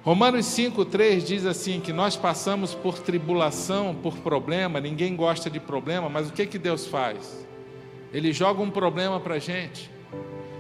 [0.04, 6.10] Romanos 5,3 diz assim: que nós passamos por tribulação, por problema, ninguém gosta de problema,
[6.10, 7.48] mas o que, que Deus faz?
[8.12, 9.90] Ele joga um problema para a gente,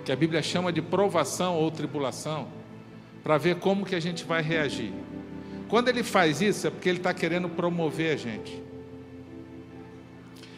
[0.05, 2.47] que a Bíblia chama de provação ou tribulação,
[3.21, 4.93] para ver como que a gente vai reagir.
[5.67, 8.64] Quando ele faz isso, é porque ele está querendo promover a gente.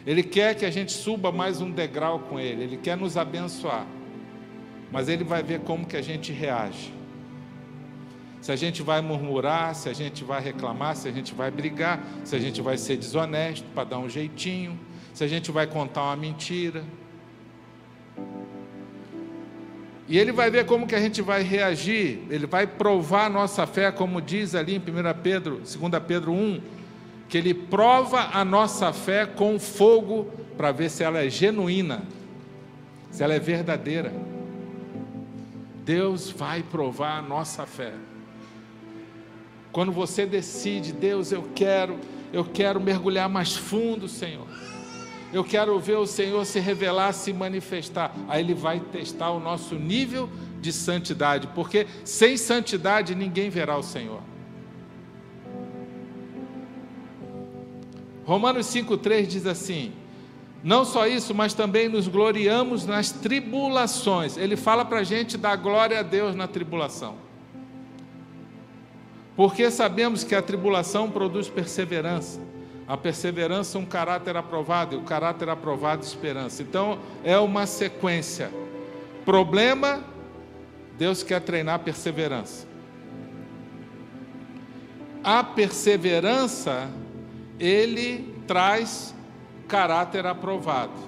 [0.07, 3.85] Ele quer que a gente suba mais um degrau com Ele, Ele quer nos abençoar.
[4.89, 6.93] Mas Ele vai ver como que a gente reage.
[8.39, 12.01] Se a gente vai murmurar, se a gente vai reclamar, se a gente vai brigar,
[12.23, 14.79] se a gente vai ser desonesto para dar um jeitinho,
[15.13, 16.85] se a gente vai contar uma mentira.
[20.07, 23.91] E ele vai ver como que a gente vai reagir, ele vai provar nossa fé,
[23.91, 24.83] como diz ali em 1
[25.21, 26.61] Pedro, 2 Pedro 1,
[27.29, 32.03] que Ele prova a nossa fé com fogo para ver se ela é genuína,
[33.11, 34.13] se ela é verdadeira.
[35.83, 37.93] Deus vai provar a nossa fé.
[39.71, 41.99] Quando você decide, Deus, eu quero,
[42.33, 44.47] eu quero mergulhar mais fundo, Senhor.
[45.31, 48.13] Eu quero ver o Senhor se revelar, se manifestar.
[48.27, 53.83] Aí Ele vai testar o nosso nível de santidade, porque sem santidade ninguém verá o
[53.83, 54.21] Senhor.
[58.27, 59.93] Romanos 5,3 diz assim:
[60.61, 64.35] não só isso, mas também nos gloriamos nas tribulações.
[64.35, 67.15] Ele fala para a gente dar glória a Deus na tribulação.
[69.33, 72.41] Porque sabemos que a tribulação produz perseverança.
[72.85, 76.61] A perseverança, um caráter aprovado, e o caráter aprovado, esperança.
[76.61, 78.51] Então, é uma sequência.
[79.23, 80.03] Problema,
[80.97, 82.67] Deus quer treinar perseverança.
[85.23, 86.89] A perseverança
[87.59, 89.15] ele traz
[89.67, 91.07] caráter aprovado.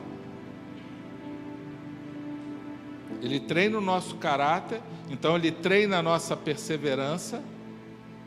[3.22, 7.44] Ele treina o nosso caráter, então ele treina a nossa perseverança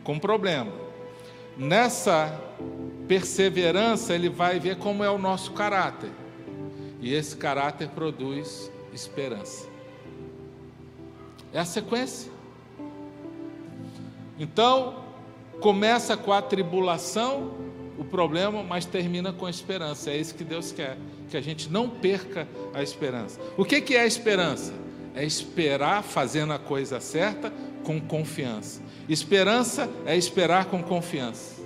[0.04, 0.72] com problema.
[1.56, 2.38] Nessa
[3.06, 6.11] perseverança, ele vai ver como é o nosso caráter.
[7.00, 9.68] E esse caráter produz esperança.
[11.52, 12.30] É a sequência.
[14.38, 15.04] Então,
[15.61, 17.52] começa com a tribulação,
[18.03, 20.11] o problema, mas termina com a esperança.
[20.11, 20.99] É isso que Deus quer,
[21.31, 23.41] que a gente não perca a esperança.
[23.57, 24.75] O que, que é a esperança?
[25.15, 27.53] É esperar fazendo a coisa certa
[27.85, 28.83] com confiança.
[29.09, 31.62] Esperança é esperar com confiança.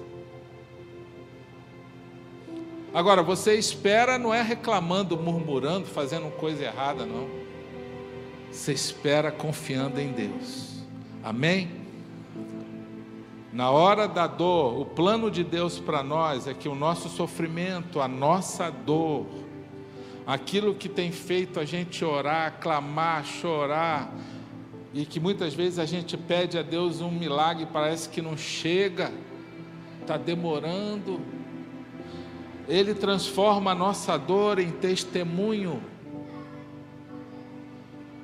[2.93, 7.29] Agora, você espera não é reclamando, murmurando, fazendo coisa errada, não.
[8.51, 10.83] Você espera confiando em Deus.
[11.23, 11.86] Amém?
[13.57, 18.03] Na hora da dor, o plano de Deus para nós é que o nosso sofrimento,
[18.03, 19.25] a nossa dor,
[20.27, 24.13] aquilo que tem feito a gente orar, clamar, chorar,
[24.93, 29.11] e que muitas vezes a gente pede a Deus um milagre, parece que não chega,
[30.03, 31.19] está demorando.
[32.69, 35.83] Ele transforma a nossa dor em testemunho.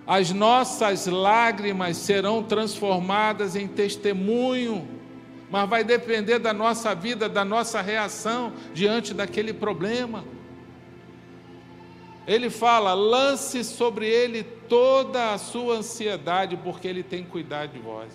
[0.06, 5.00] As nossas lágrimas serão transformadas em testemunho
[5.52, 10.24] mas vai depender da nossa vida, da nossa reação diante daquele problema.
[12.26, 18.14] Ele fala: lance sobre ele toda a sua ansiedade, porque ele tem cuidado de vós.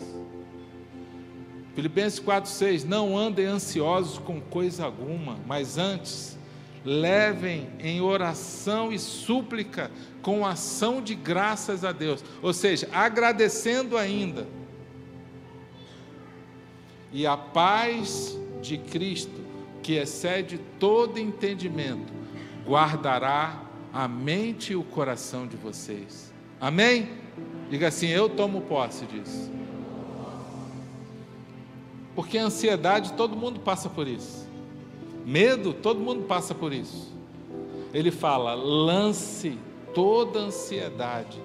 [1.76, 6.40] Filipenses 4,6: Não andem ansiosos com coisa alguma, mas antes
[6.84, 9.92] levem em oração e súplica
[10.24, 14.48] com ação de graças a Deus, ou seja, agradecendo ainda.
[17.18, 19.42] E a paz de Cristo,
[19.82, 22.14] que excede todo entendimento,
[22.64, 23.60] guardará
[23.92, 26.32] a mente e o coração de vocês.
[26.62, 27.10] Amém?
[27.72, 29.52] Diga assim: Eu tomo posse disso.
[32.14, 34.48] Porque a ansiedade, todo mundo passa por isso.
[35.26, 37.12] Medo, todo mundo passa por isso.
[37.96, 39.58] Ele fala: lance
[39.92, 41.42] toda ansiedade.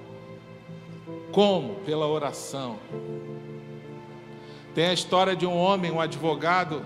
[1.33, 1.77] Como?
[1.77, 2.79] Pela oração.
[4.75, 6.83] Tem a história de um homem, um advogado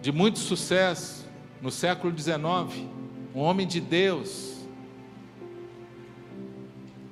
[0.00, 1.26] de muito sucesso
[1.60, 2.38] no século XIX,
[3.34, 4.56] um homem de Deus.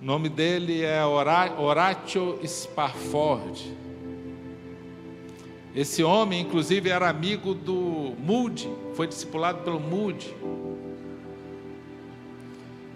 [0.00, 3.76] O nome dele é Horatio Sparford.
[5.76, 10.34] Esse homem, inclusive, era amigo do Moody, foi discipulado pelo Moody.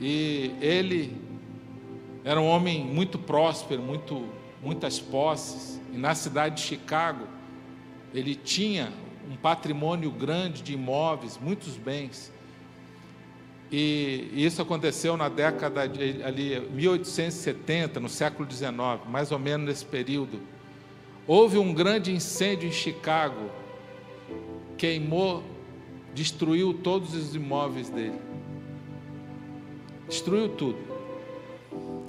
[0.00, 1.14] E ele
[2.24, 4.24] era um homem muito próspero, muito,
[4.62, 5.71] muitas posses.
[5.93, 7.26] E na cidade de Chicago,
[8.14, 8.93] ele tinha
[9.30, 12.32] um patrimônio grande de imóveis, muitos bens.
[13.70, 18.72] E isso aconteceu na década de ali, 1870, no século XIX,
[19.09, 20.40] mais ou menos nesse período.
[21.26, 23.51] Houve um grande incêndio em Chicago,
[24.76, 25.43] queimou,
[26.14, 28.18] destruiu todos os imóveis dele.
[30.09, 30.78] Destruiu tudo.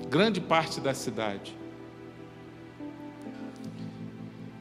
[0.10, 1.56] Grande parte da cidade.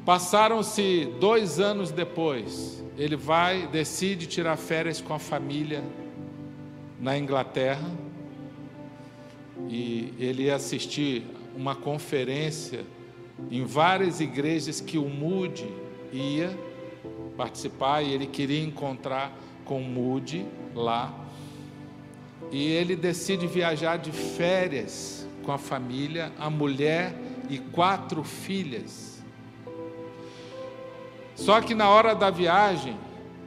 [0.04, 5.82] Passaram-se dois anos depois, ele vai, decide tirar férias com a família
[7.00, 7.88] na Inglaterra
[9.68, 11.24] e ele ia assistir
[11.56, 12.84] uma conferência
[13.50, 15.68] em várias igrejas que o Moody
[16.12, 16.56] ia
[17.36, 19.32] participar e ele queria encontrar
[19.64, 21.14] com o Moody lá.
[22.50, 27.14] E ele decide viajar de férias com a família, a mulher
[27.48, 29.11] e quatro filhas.
[31.42, 32.96] Só que na hora da viagem,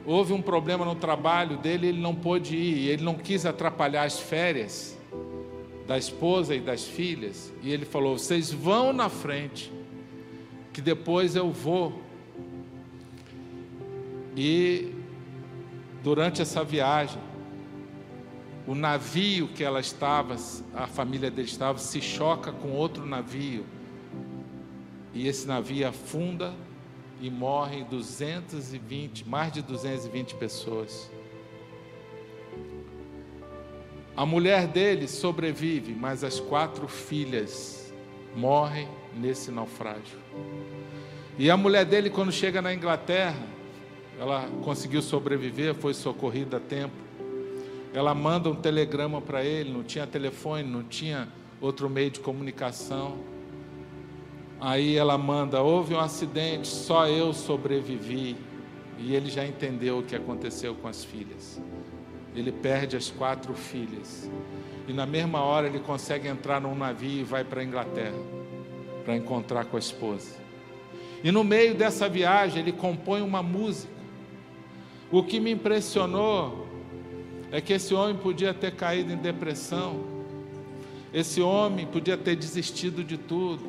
[0.04, 4.20] houve um problema no trabalho dele, ele não pôde ir, ele não quis atrapalhar as
[4.20, 4.98] férias
[5.86, 9.72] da esposa e das filhas, e ele falou: "Vocês vão na frente,
[10.74, 12.02] que depois eu vou.
[14.36, 14.92] E
[16.04, 17.22] durante essa viagem,
[18.66, 20.36] o navio que ela estava,
[20.74, 23.64] a família dele estava, se choca com outro navio.
[25.14, 26.52] E esse navio afunda
[27.20, 31.10] e morrem 220, mais de 220 pessoas.
[34.16, 37.92] A mulher dele sobrevive, mas as quatro filhas
[38.34, 40.18] morrem nesse naufrágio.
[41.38, 43.46] E a mulher dele, quando chega na Inglaterra,
[44.18, 46.94] ela conseguiu sobreviver, foi socorrida a tempo.
[47.92, 51.28] Ela manda um telegrama para ele, não tinha telefone, não tinha
[51.60, 53.18] outro meio de comunicação.
[54.60, 58.36] Aí ela manda: houve um acidente, só eu sobrevivi.
[58.98, 61.60] E ele já entendeu o que aconteceu com as filhas.
[62.34, 64.30] Ele perde as quatro filhas.
[64.88, 68.36] E na mesma hora ele consegue entrar num navio e vai para a Inglaterra
[69.04, 70.36] para encontrar com a esposa.
[71.22, 73.92] E no meio dessa viagem ele compõe uma música.
[75.10, 76.66] O que me impressionou
[77.52, 80.04] é que esse homem podia ter caído em depressão.
[81.14, 83.64] Esse homem podia ter desistido de tudo.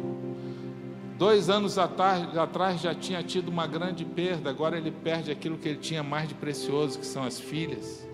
[1.18, 5.80] Dois anos atrás já tinha tido uma grande perda, agora ele perde aquilo que ele
[5.80, 8.08] tinha mais de precioso, que são as filhas.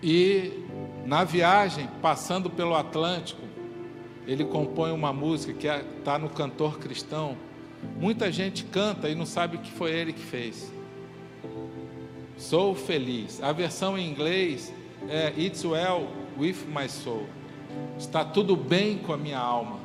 [0.00, 0.52] E
[1.04, 3.42] na viagem, passando pelo Atlântico,
[4.28, 5.66] ele compõe uma música que
[5.98, 7.36] está no cantor cristão.
[7.98, 10.72] Muita gente canta e não sabe que foi ele que fez.
[12.36, 13.42] Sou feliz.
[13.42, 14.72] A versão em inglês
[15.08, 16.06] é It's well
[16.38, 17.26] with my soul.
[17.98, 19.79] Está tudo bem com a minha alma.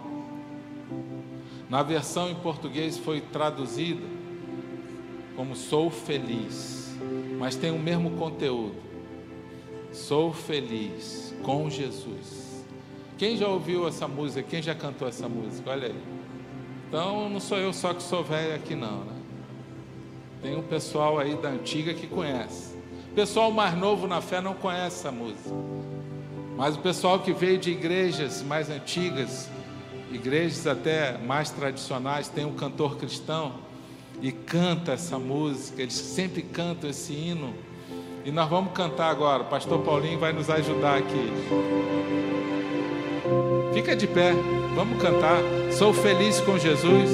[1.70, 4.02] Na versão em português foi traduzida
[5.36, 6.96] como sou feliz,
[7.38, 8.76] mas tem o mesmo conteúdo.
[9.92, 12.66] Sou feliz com Jesus.
[13.18, 14.44] Quem já ouviu essa música?
[14.44, 15.72] Quem já cantou essa música?
[15.72, 15.96] Olha aí.
[16.88, 19.14] Então não sou eu só que sou velho aqui não, né?
[20.42, 22.76] Tem um pessoal aí da antiga que conhece.
[23.12, 25.50] O pessoal mais novo na fé não conhece essa música.
[26.58, 29.50] Mas o pessoal que veio de igrejas mais antigas,
[30.16, 33.54] igrejas até mais tradicionais, tem um cantor cristão
[34.22, 37.54] e canta essa música, eles sempre cantam esse hino.
[38.24, 39.44] E nós vamos cantar agora.
[39.44, 41.32] O pastor Paulinho vai nos ajudar aqui.
[43.74, 44.34] Fica de pé,
[44.74, 45.38] vamos cantar.
[45.72, 47.12] Sou feliz com Jesus.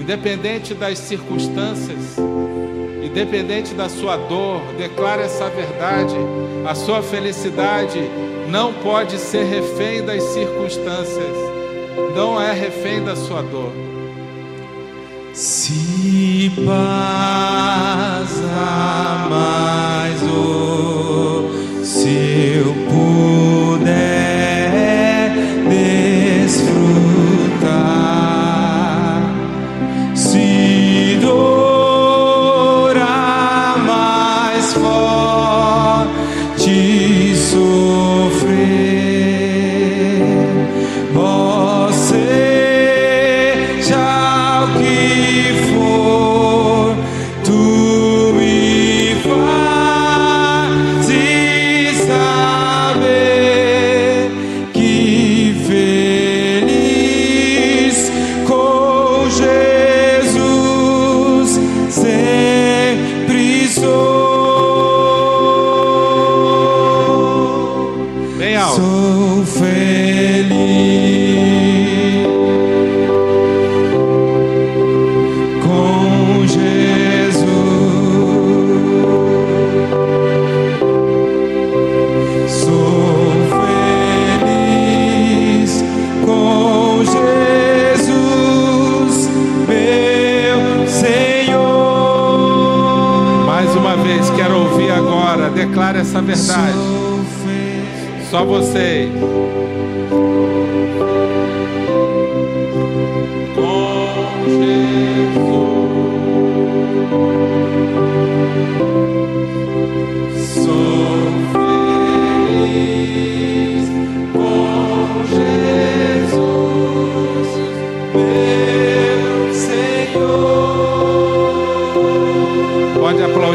[0.00, 2.16] independente das circunstâncias,
[3.04, 6.16] independente da sua dor, declare essa verdade.
[6.68, 8.00] A sua felicidade
[8.48, 11.49] não pode ser refém das circunstâncias,
[12.14, 13.72] não é refém da sua dor.
[15.32, 18.46] Se passa
[19.28, 20.49] mais o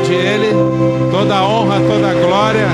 [0.06, 0.52] Aplaudir Ele.
[1.12, 2.68] Toda honra, toda glória.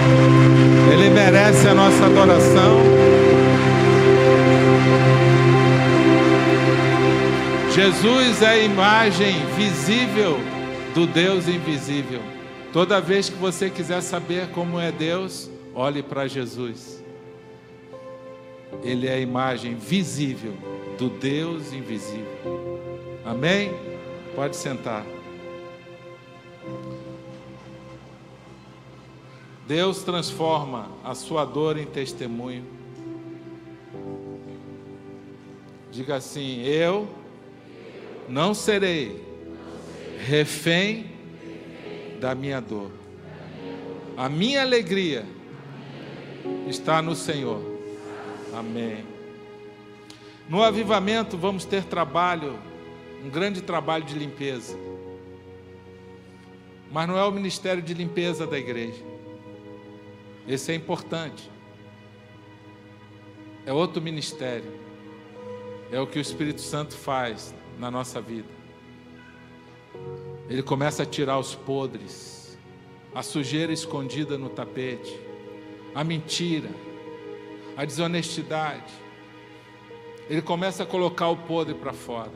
[0.92, 2.82] Ele merece a nossa adoração.
[7.74, 10.38] Jesus é a imagem visível
[10.94, 12.20] do Deus invisível.
[12.74, 17.02] Toda vez que você quiser saber como é Deus, olhe para Jesus.
[18.84, 20.54] Ele é a imagem visível
[20.98, 22.80] do Deus invisível.
[23.26, 23.72] Amém?
[24.36, 25.06] Pode sentar.
[29.72, 32.66] Deus transforma a sua dor em testemunho.
[35.90, 37.08] Diga assim: Eu
[38.28, 39.26] não serei
[40.28, 41.10] refém
[42.20, 42.92] da minha dor.
[44.18, 45.26] A minha alegria
[46.68, 47.62] está no Senhor.
[48.54, 49.06] Amém.
[50.50, 52.60] No avivamento vamos ter trabalho,
[53.24, 54.78] um grande trabalho de limpeza.
[56.92, 59.12] Mas não é o ministério de limpeza da igreja.
[60.48, 61.50] Esse é importante.
[63.66, 64.80] É outro ministério.
[65.92, 68.48] É o que o Espírito Santo faz na nossa vida.
[70.50, 72.58] Ele começa a tirar os podres,
[73.14, 75.18] a sujeira escondida no tapete,
[75.94, 76.70] a mentira,
[77.78, 78.92] a desonestidade.
[80.30, 82.32] Ele começa a colocar o podre para fora.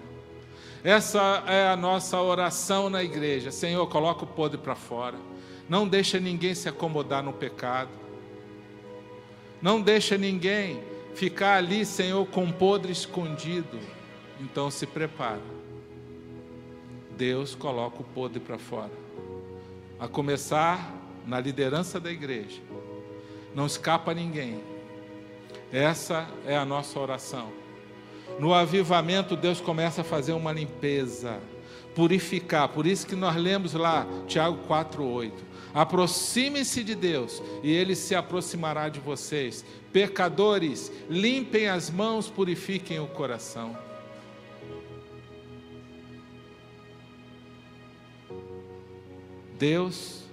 [0.83, 3.51] Essa é a nossa oração na igreja.
[3.51, 5.17] Senhor, coloca o podre para fora.
[5.67, 7.91] Não deixa ninguém se acomodar no pecado.
[9.61, 10.79] Não deixa ninguém
[11.15, 13.79] ficar ali, Senhor, com podre escondido.
[14.39, 15.41] Então se prepara.
[17.17, 18.91] Deus coloca o podre para fora.
[19.99, 20.93] A começar
[21.25, 22.61] na liderança da igreja.
[23.55, 24.61] Não escapa ninguém.
[25.71, 27.51] Essa é a nossa oração.
[28.39, 31.39] No avivamento, Deus começa a fazer uma limpeza,
[31.95, 32.67] purificar.
[32.69, 35.31] Por isso que nós lemos lá, Tiago 4,8.
[35.75, 39.65] Aproxime-se de Deus e Ele se aproximará de vocês.
[39.91, 43.77] Pecadores, limpem as mãos, purifiquem o coração.
[49.59, 50.23] Deus,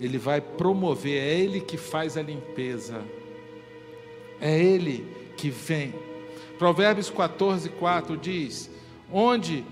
[0.00, 3.02] Ele vai promover, é Ele que faz a limpeza,
[4.40, 5.04] é Ele
[5.36, 5.92] que vem.
[6.58, 8.70] Provérbios 14, 4 diz:
[9.12, 9.64] Onde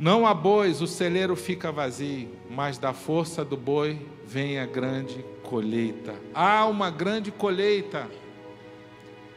[0.00, 5.22] não há bois, o celeiro fica vazio, mas da força do boi vem a grande
[5.42, 6.14] colheita.
[6.32, 8.10] Há uma grande colheita.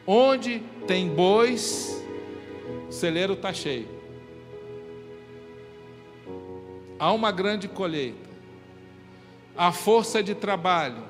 [0.06, 2.02] Onde tem bois,
[2.88, 3.86] o celeiro está cheio.
[6.98, 8.30] Há uma grande colheita.
[9.54, 11.04] A força de trabalho.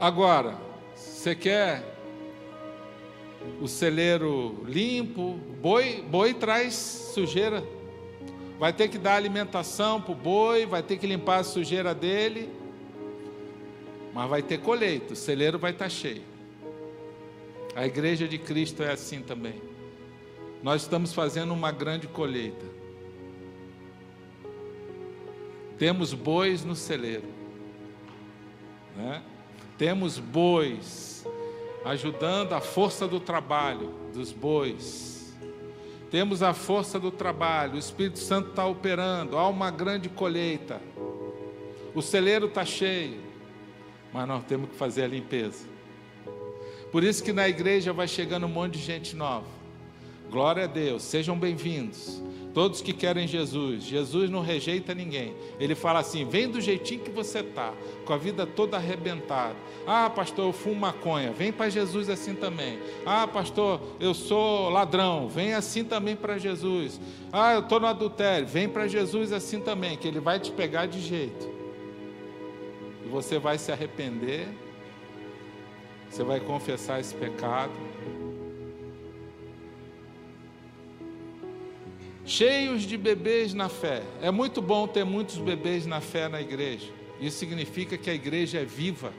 [0.00, 0.56] Agora,
[0.94, 1.95] você quer
[3.60, 5.38] o celeiro limpo.
[5.60, 7.62] Boi, boi traz sujeira.
[8.58, 12.48] Vai ter que dar alimentação para o boi, vai ter que limpar a sujeira dele.
[14.14, 16.22] Mas vai ter colheita, o celeiro vai estar cheio.
[17.74, 19.60] A igreja de Cristo é assim também.
[20.62, 22.64] Nós estamos fazendo uma grande colheita.
[25.78, 27.28] Temos bois no celeiro.
[28.96, 29.22] Né?
[29.76, 31.15] Temos bois
[31.86, 35.32] ajudando a força do trabalho dos bois.
[36.10, 40.80] Temos a força do trabalho, o Espírito Santo está operando, há uma grande colheita.
[41.94, 43.20] O celeiro está cheio,
[44.12, 45.68] mas nós temos que fazer a limpeza.
[46.90, 49.46] Por isso que na igreja vai chegando um monte de gente nova.
[50.28, 52.20] Glória a Deus, sejam bem-vindos.
[52.56, 55.34] Todos que querem Jesus, Jesus não rejeita ninguém.
[55.60, 57.74] Ele fala assim: vem do jeitinho que você está,
[58.06, 59.54] com a vida toda arrebentada.
[59.86, 62.78] Ah, pastor, eu fumo maconha, vem para Jesus assim também.
[63.04, 66.98] Ah, pastor, eu sou ladrão, vem assim também para Jesus.
[67.30, 70.86] Ah, eu estou no adultério, vem para Jesus assim também, que Ele vai te pegar
[70.86, 71.50] de jeito.
[73.04, 74.48] E você vai se arrepender,
[76.08, 77.85] você vai confessar esse pecado
[82.26, 84.02] cheios de bebês na fé.
[84.20, 86.88] É muito bom ter muitos bebês na fé na igreja.
[87.20, 89.12] Isso significa que a igreja é viva.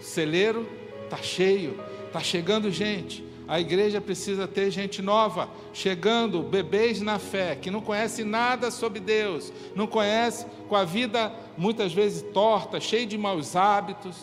[0.00, 0.66] Celeiro
[1.04, 3.22] está cheio, está chegando gente.
[3.46, 9.00] A igreja precisa ter gente nova, chegando, bebês na fé, que não conhece nada sobre
[9.00, 14.16] Deus, não conhece, com a vida muitas vezes torta, cheio de maus hábitos,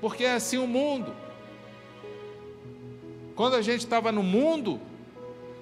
[0.00, 1.14] porque é assim o mundo.
[3.36, 4.80] Quando a gente estava no mundo,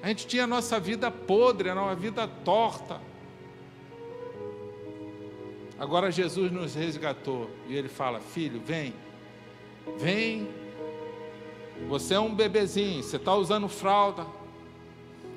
[0.07, 3.01] a gente tinha a nossa vida podre, a nossa vida torta.
[5.77, 8.95] Agora Jesus nos resgatou e ele fala: Filho, vem,
[9.99, 10.49] vem.
[11.89, 14.25] Você é um bebezinho, você está usando fralda,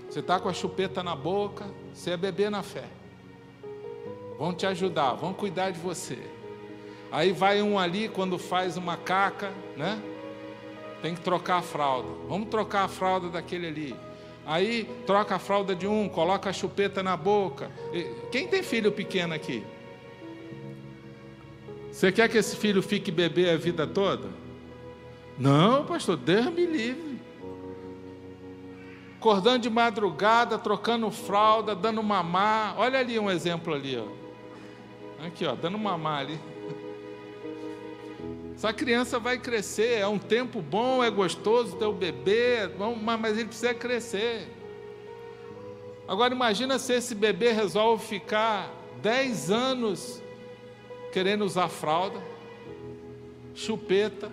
[0.07, 2.85] você está com a chupeta na boca, você é bebê na fé.
[4.37, 6.19] Vão te ajudar, vão cuidar de você.
[7.11, 9.99] Aí vai um ali quando faz uma caca, né?
[11.01, 12.09] Tem que trocar a fralda.
[12.27, 14.08] Vamos trocar a fralda daquele ali.
[14.49, 17.69] Aí troca a fralda de um, coloca a chupeta na boca.
[18.31, 19.63] Quem tem filho pequeno aqui?
[21.91, 24.27] Você quer que esse filho fique bebê a vida toda?
[25.37, 27.19] Não, pastor, Deus me livre.
[29.19, 32.73] Acordando de madrugada, trocando fralda, dando mamar.
[32.79, 35.25] Olha ali um exemplo ali, ó.
[35.27, 36.39] Aqui, ó, dando mamar ali.
[38.59, 42.69] Essa criança vai crescer, é um tempo bom, é gostoso ter o bebê,
[43.09, 44.49] mas ele precisa crescer.
[46.05, 48.69] Agora imagina se esse bebê resolve ficar
[49.01, 50.21] 10 anos
[51.13, 52.21] querendo usar fralda,
[53.55, 54.29] chupeta,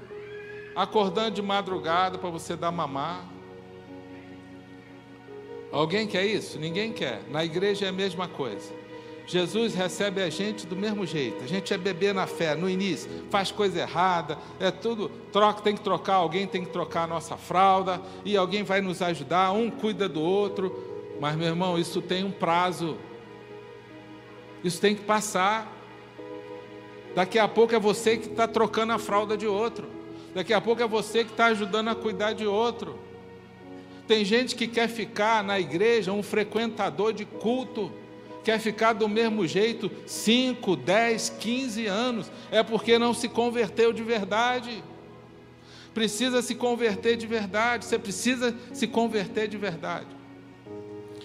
[0.74, 3.24] acordando de madrugada para você dar mamar.
[5.70, 6.58] Alguém quer isso?
[6.58, 7.22] Ninguém quer.
[7.30, 8.74] Na igreja é a mesma coisa.
[9.26, 11.42] Jesus recebe a gente do mesmo jeito.
[11.42, 15.74] A gente é bebê na fé no início, faz coisa errada, é tudo, troca, tem
[15.74, 19.68] que trocar, alguém tem que trocar a nossa fralda, e alguém vai nos ajudar, um
[19.68, 21.16] cuida do outro.
[21.20, 22.96] Mas, meu irmão, isso tem um prazo.
[24.62, 25.72] Isso tem que passar.
[27.14, 29.88] Daqui a pouco é você que está trocando a fralda de outro.
[30.34, 32.98] Daqui a pouco é você que está ajudando a cuidar de outro.
[34.06, 37.90] Tem gente que quer ficar na igreja um frequentador de culto
[38.47, 44.05] quer ficar do mesmo jeito 5, 10, 15 anos, é porque não se converteu de
[44.05, 44.84] verdade.
[45.92, 50.07] Precisa se converter de verdade, você precisa se converter de verdade.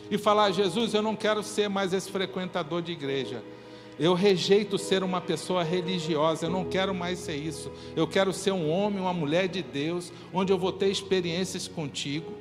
[0.09, 3.43] E falar, Jesus, eu não quero ser mais esse frequentador de igreja.
[3.99, 7.71] Eu rejeito ser uma pessoa religiosa, eu não quero mais ser isso.
[7.95, 12.40] Eu quero ser um homem, uma mulher de Deus, onde eu vou ter experiências contigo.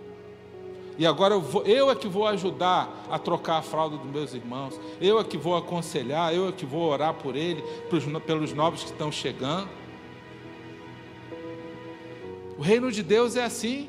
[1.01, 4.34] E agora eu, vou, eu é que vou ajudar a trocar a fralda dos meus
[4.34, 4.78] irmãos.
[5.01, 7.64] Eu é que vou aconselhar, eu é que vou orar por ele,
[8.26, 9.66] pelos novos que estão chegando.
[12.59, 13.88] O reino de Deus é assim.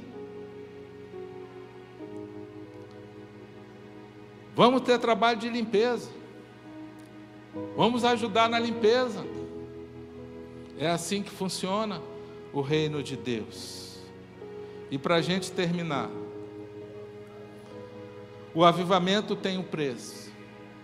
[4.56, 6.10] Vamos ter trabalho de limpeza.
[7.76, 9.26] Vamos ajudar na limpeza.
[10.80, 12.02] É assim que funciona
[12.54, 14.00] o reino de Deus.
[14.90, 16.10] E para a gente terminar,
[18.54, 20.32] o avivamento tem um preço.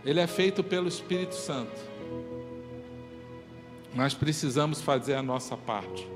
[0.06, 1.80] Ele é feito pelo Espírito Santo.
[3.94, 6.08] Nós precisamos fazer a nossa parte.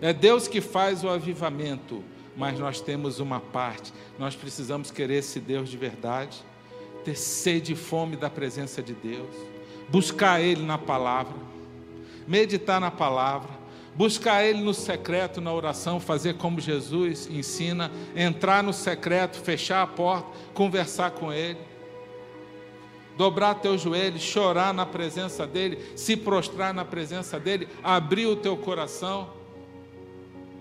[0.00, 2.04] É Deus que faz o avivamento,
[2.36, 3.92] mas nós temos uma parte.
[4.18, 6.44] Nós precisamos querer esse Deus de verdade,
[7.04, 9.34] ter sede e fome da presença de Deus,
[9.88, 11.36] buscar Ele na palavra,
[12.28, 13.50] meditar na palavra,
[14.00, 19.86] buscar Ele no secreto, na oração, fazer como Jesus ensina, entrar no secreto, fechar a
[19.86, 21.58] porta, conversar com Ele,
[23.14, 28.56] dobrar teu joelho, chorar na presença dEle, se prostrar na presença dEle, abrir o teu
[28.56, 29.34] coração.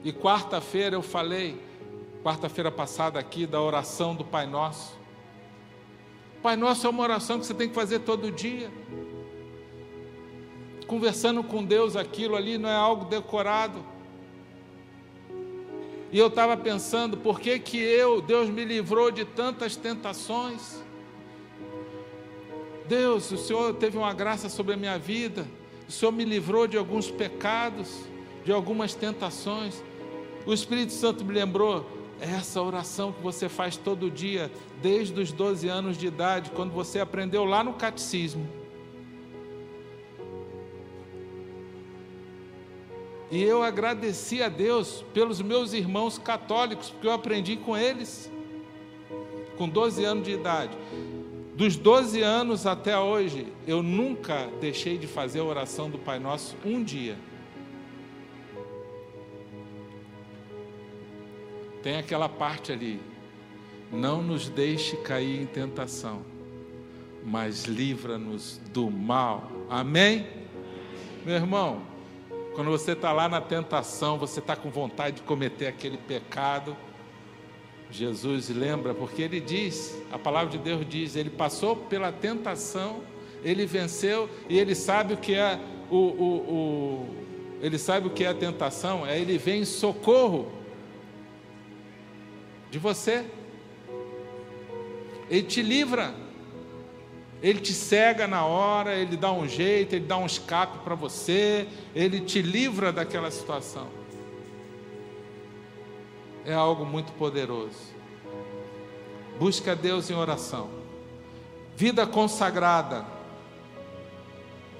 [0.03, 1.57] E quarta-feira eu falei,
[2.21, 4.99] quarta-feira passada aqui, da oração do Pai Nosso.
[6.43, 8.69] Pai Nosso é uma oração que você tem que fazer todo dia
[10.89, 13.79] conversando com Deus aquilo ali não é algo decorado.
[16.11, 20.83] E eu estava pensando, por que que eu, Deus me livrou de tantas tentações?
[22.87, 25.45] Deus, o Senhor teve uma graça sobre a minha vida,
[25.87, 28.05] o Senhor me livrou de alguns pecados,
[28.43, 29.83] de algumas tentações.
[30.43, 31.85] O Espírito Santo me lembrou,
[32.19, 36.71] é essa oração que você faz todo dia, desde os 12 anos de idade, quando
[36.71, 38.58] você aprendeu lá no catecismo.
[43.31, 48.31] E eu agradeci a Deus pelos meus irmãos católicos, porque eu aprendi com eles,
[49.55, 50.75] com 12 anos de idade.
[51.55, 56.55] Dos 12 anos até hoje, eu nunca deixei de fazer a oração do Pai Nosso
[56.65, 57.17] um dia.
[61.83, 62.99] Tem aquela parte ali,
[63.91, 66.25] não nos deixe cair em tentação,
[67.23, 69.51] mas livra-nos do mal.
[69.69, 70.27] Amém?
[71.25, 71.88] Meu irmão,
[72.55, 76.75] quando você está lá na tentação, você está com vontade de cometer aquele pecado.
[77.91, 83.01] Jesus lembra, porque ele diz, a palavra de Deus diz, ele passou pela tentação,
[83.43, 87.15] ele venceu e ele sabe o que é o, o, o
[87.61, 90.51] ele sabe o que é a tentação, é ele vem em socorro
[92.69, 93.25] de você.
[95.29, 96.13] Ele te livra.
[97.41, 101.67] Ele te cega na hora, ele dá um jeito, ele dá um escape para você,
[101.95, 103.87] ele te livra daquela situação.
[106.45, 107.77] É algo muito poderoso.
[109.39, 110.69] Busca Deus em oração.
[111.77, 113.05] Vida consagrada.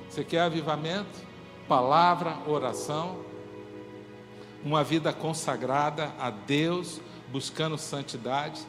[0.09, 1.19] Você quer avivamento?
[1.65, 3.19] Palavra, oração.
[4.65, 6.99] Uma vida consagrada a Deus,
[7.31, 8.59] buscando santidade.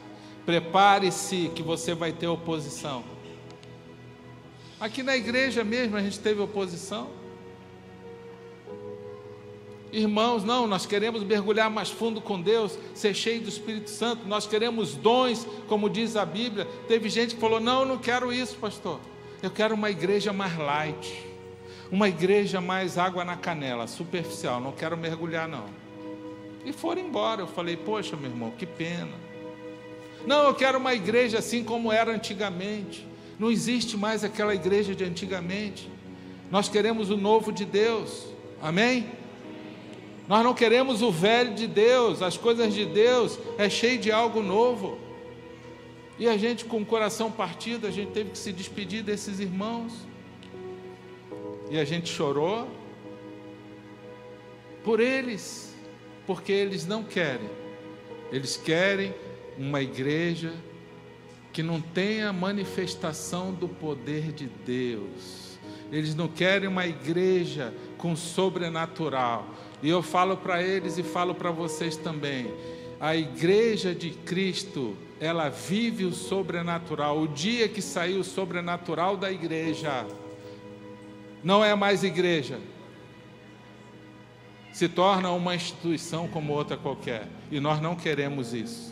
[0.45, 3.03] Prepare-se que você vai ter oposição.
[4.81, 7.07] Aqui na igreja mesmo a gente teve oposição.
[9.91, 14.47] Irmãos, não, nós queremos mergulhar mais fundo com Deus, ser cheio do Espírito Santo, nós
[14.47, 16.65] queremos dons, como diz a Bíblia.
[16.87, 18.99] Teve gente que falou: Não, não quero isso, pastor.
[19.43, 21.27] Eu quero uma igreja mais light,
[21.91, 25.65] uma igreja mais água na canela, superficial, não quero mergulhar, não.
[26.65, 27.41] E foram embora.
[27.41, 29.13] Eu falei: Poxa, meu irmão, que pena.
[30.25, 33.10] Não, eu quero uma igreja assim como era antigamente.
[33.41, 35.89] Não existe mais aquela igreja de antigamente.
[36.51, 38.27] Nós queremos o novo de Deus.
[38.61, 39.09] Amém?
[40.27, 42.21] Nós não queremos o velho de Deus.
[42.21, 44.99] As coisas de Deus é cheio de algo novo.
[46.19, 49.91] E a gente com o coração partido, a gente teve que se despedir desses irmãos.
[51.71, 52.67] E a gente chorou
[54.83, 55.75] por eles,
[56.27, 57.49] porque eles não querem.
[58.31, 59.15] Eles querem
[59.57, 60.53] uma igreja
[61.51, 65.59] que não tenha manifestação do poder de Deus.
[65.91, 69.47] Eles não querem uma igreja com sobrenatural.
[69.83, 72.53] E eu falo para eles e falo para vocês também.
[72.99, 77.19] A igreja de Cristo, ela vive o sobrenatural.
[77.19, 80.05] O dia que saiu o sobrenatural da igreja,
[81.43, 82.59] não é mais igreja.
[84.71, 87.27] Se torna uma instituição como outra qualquer.
[87.51, 88.90] E nós não queremos isso.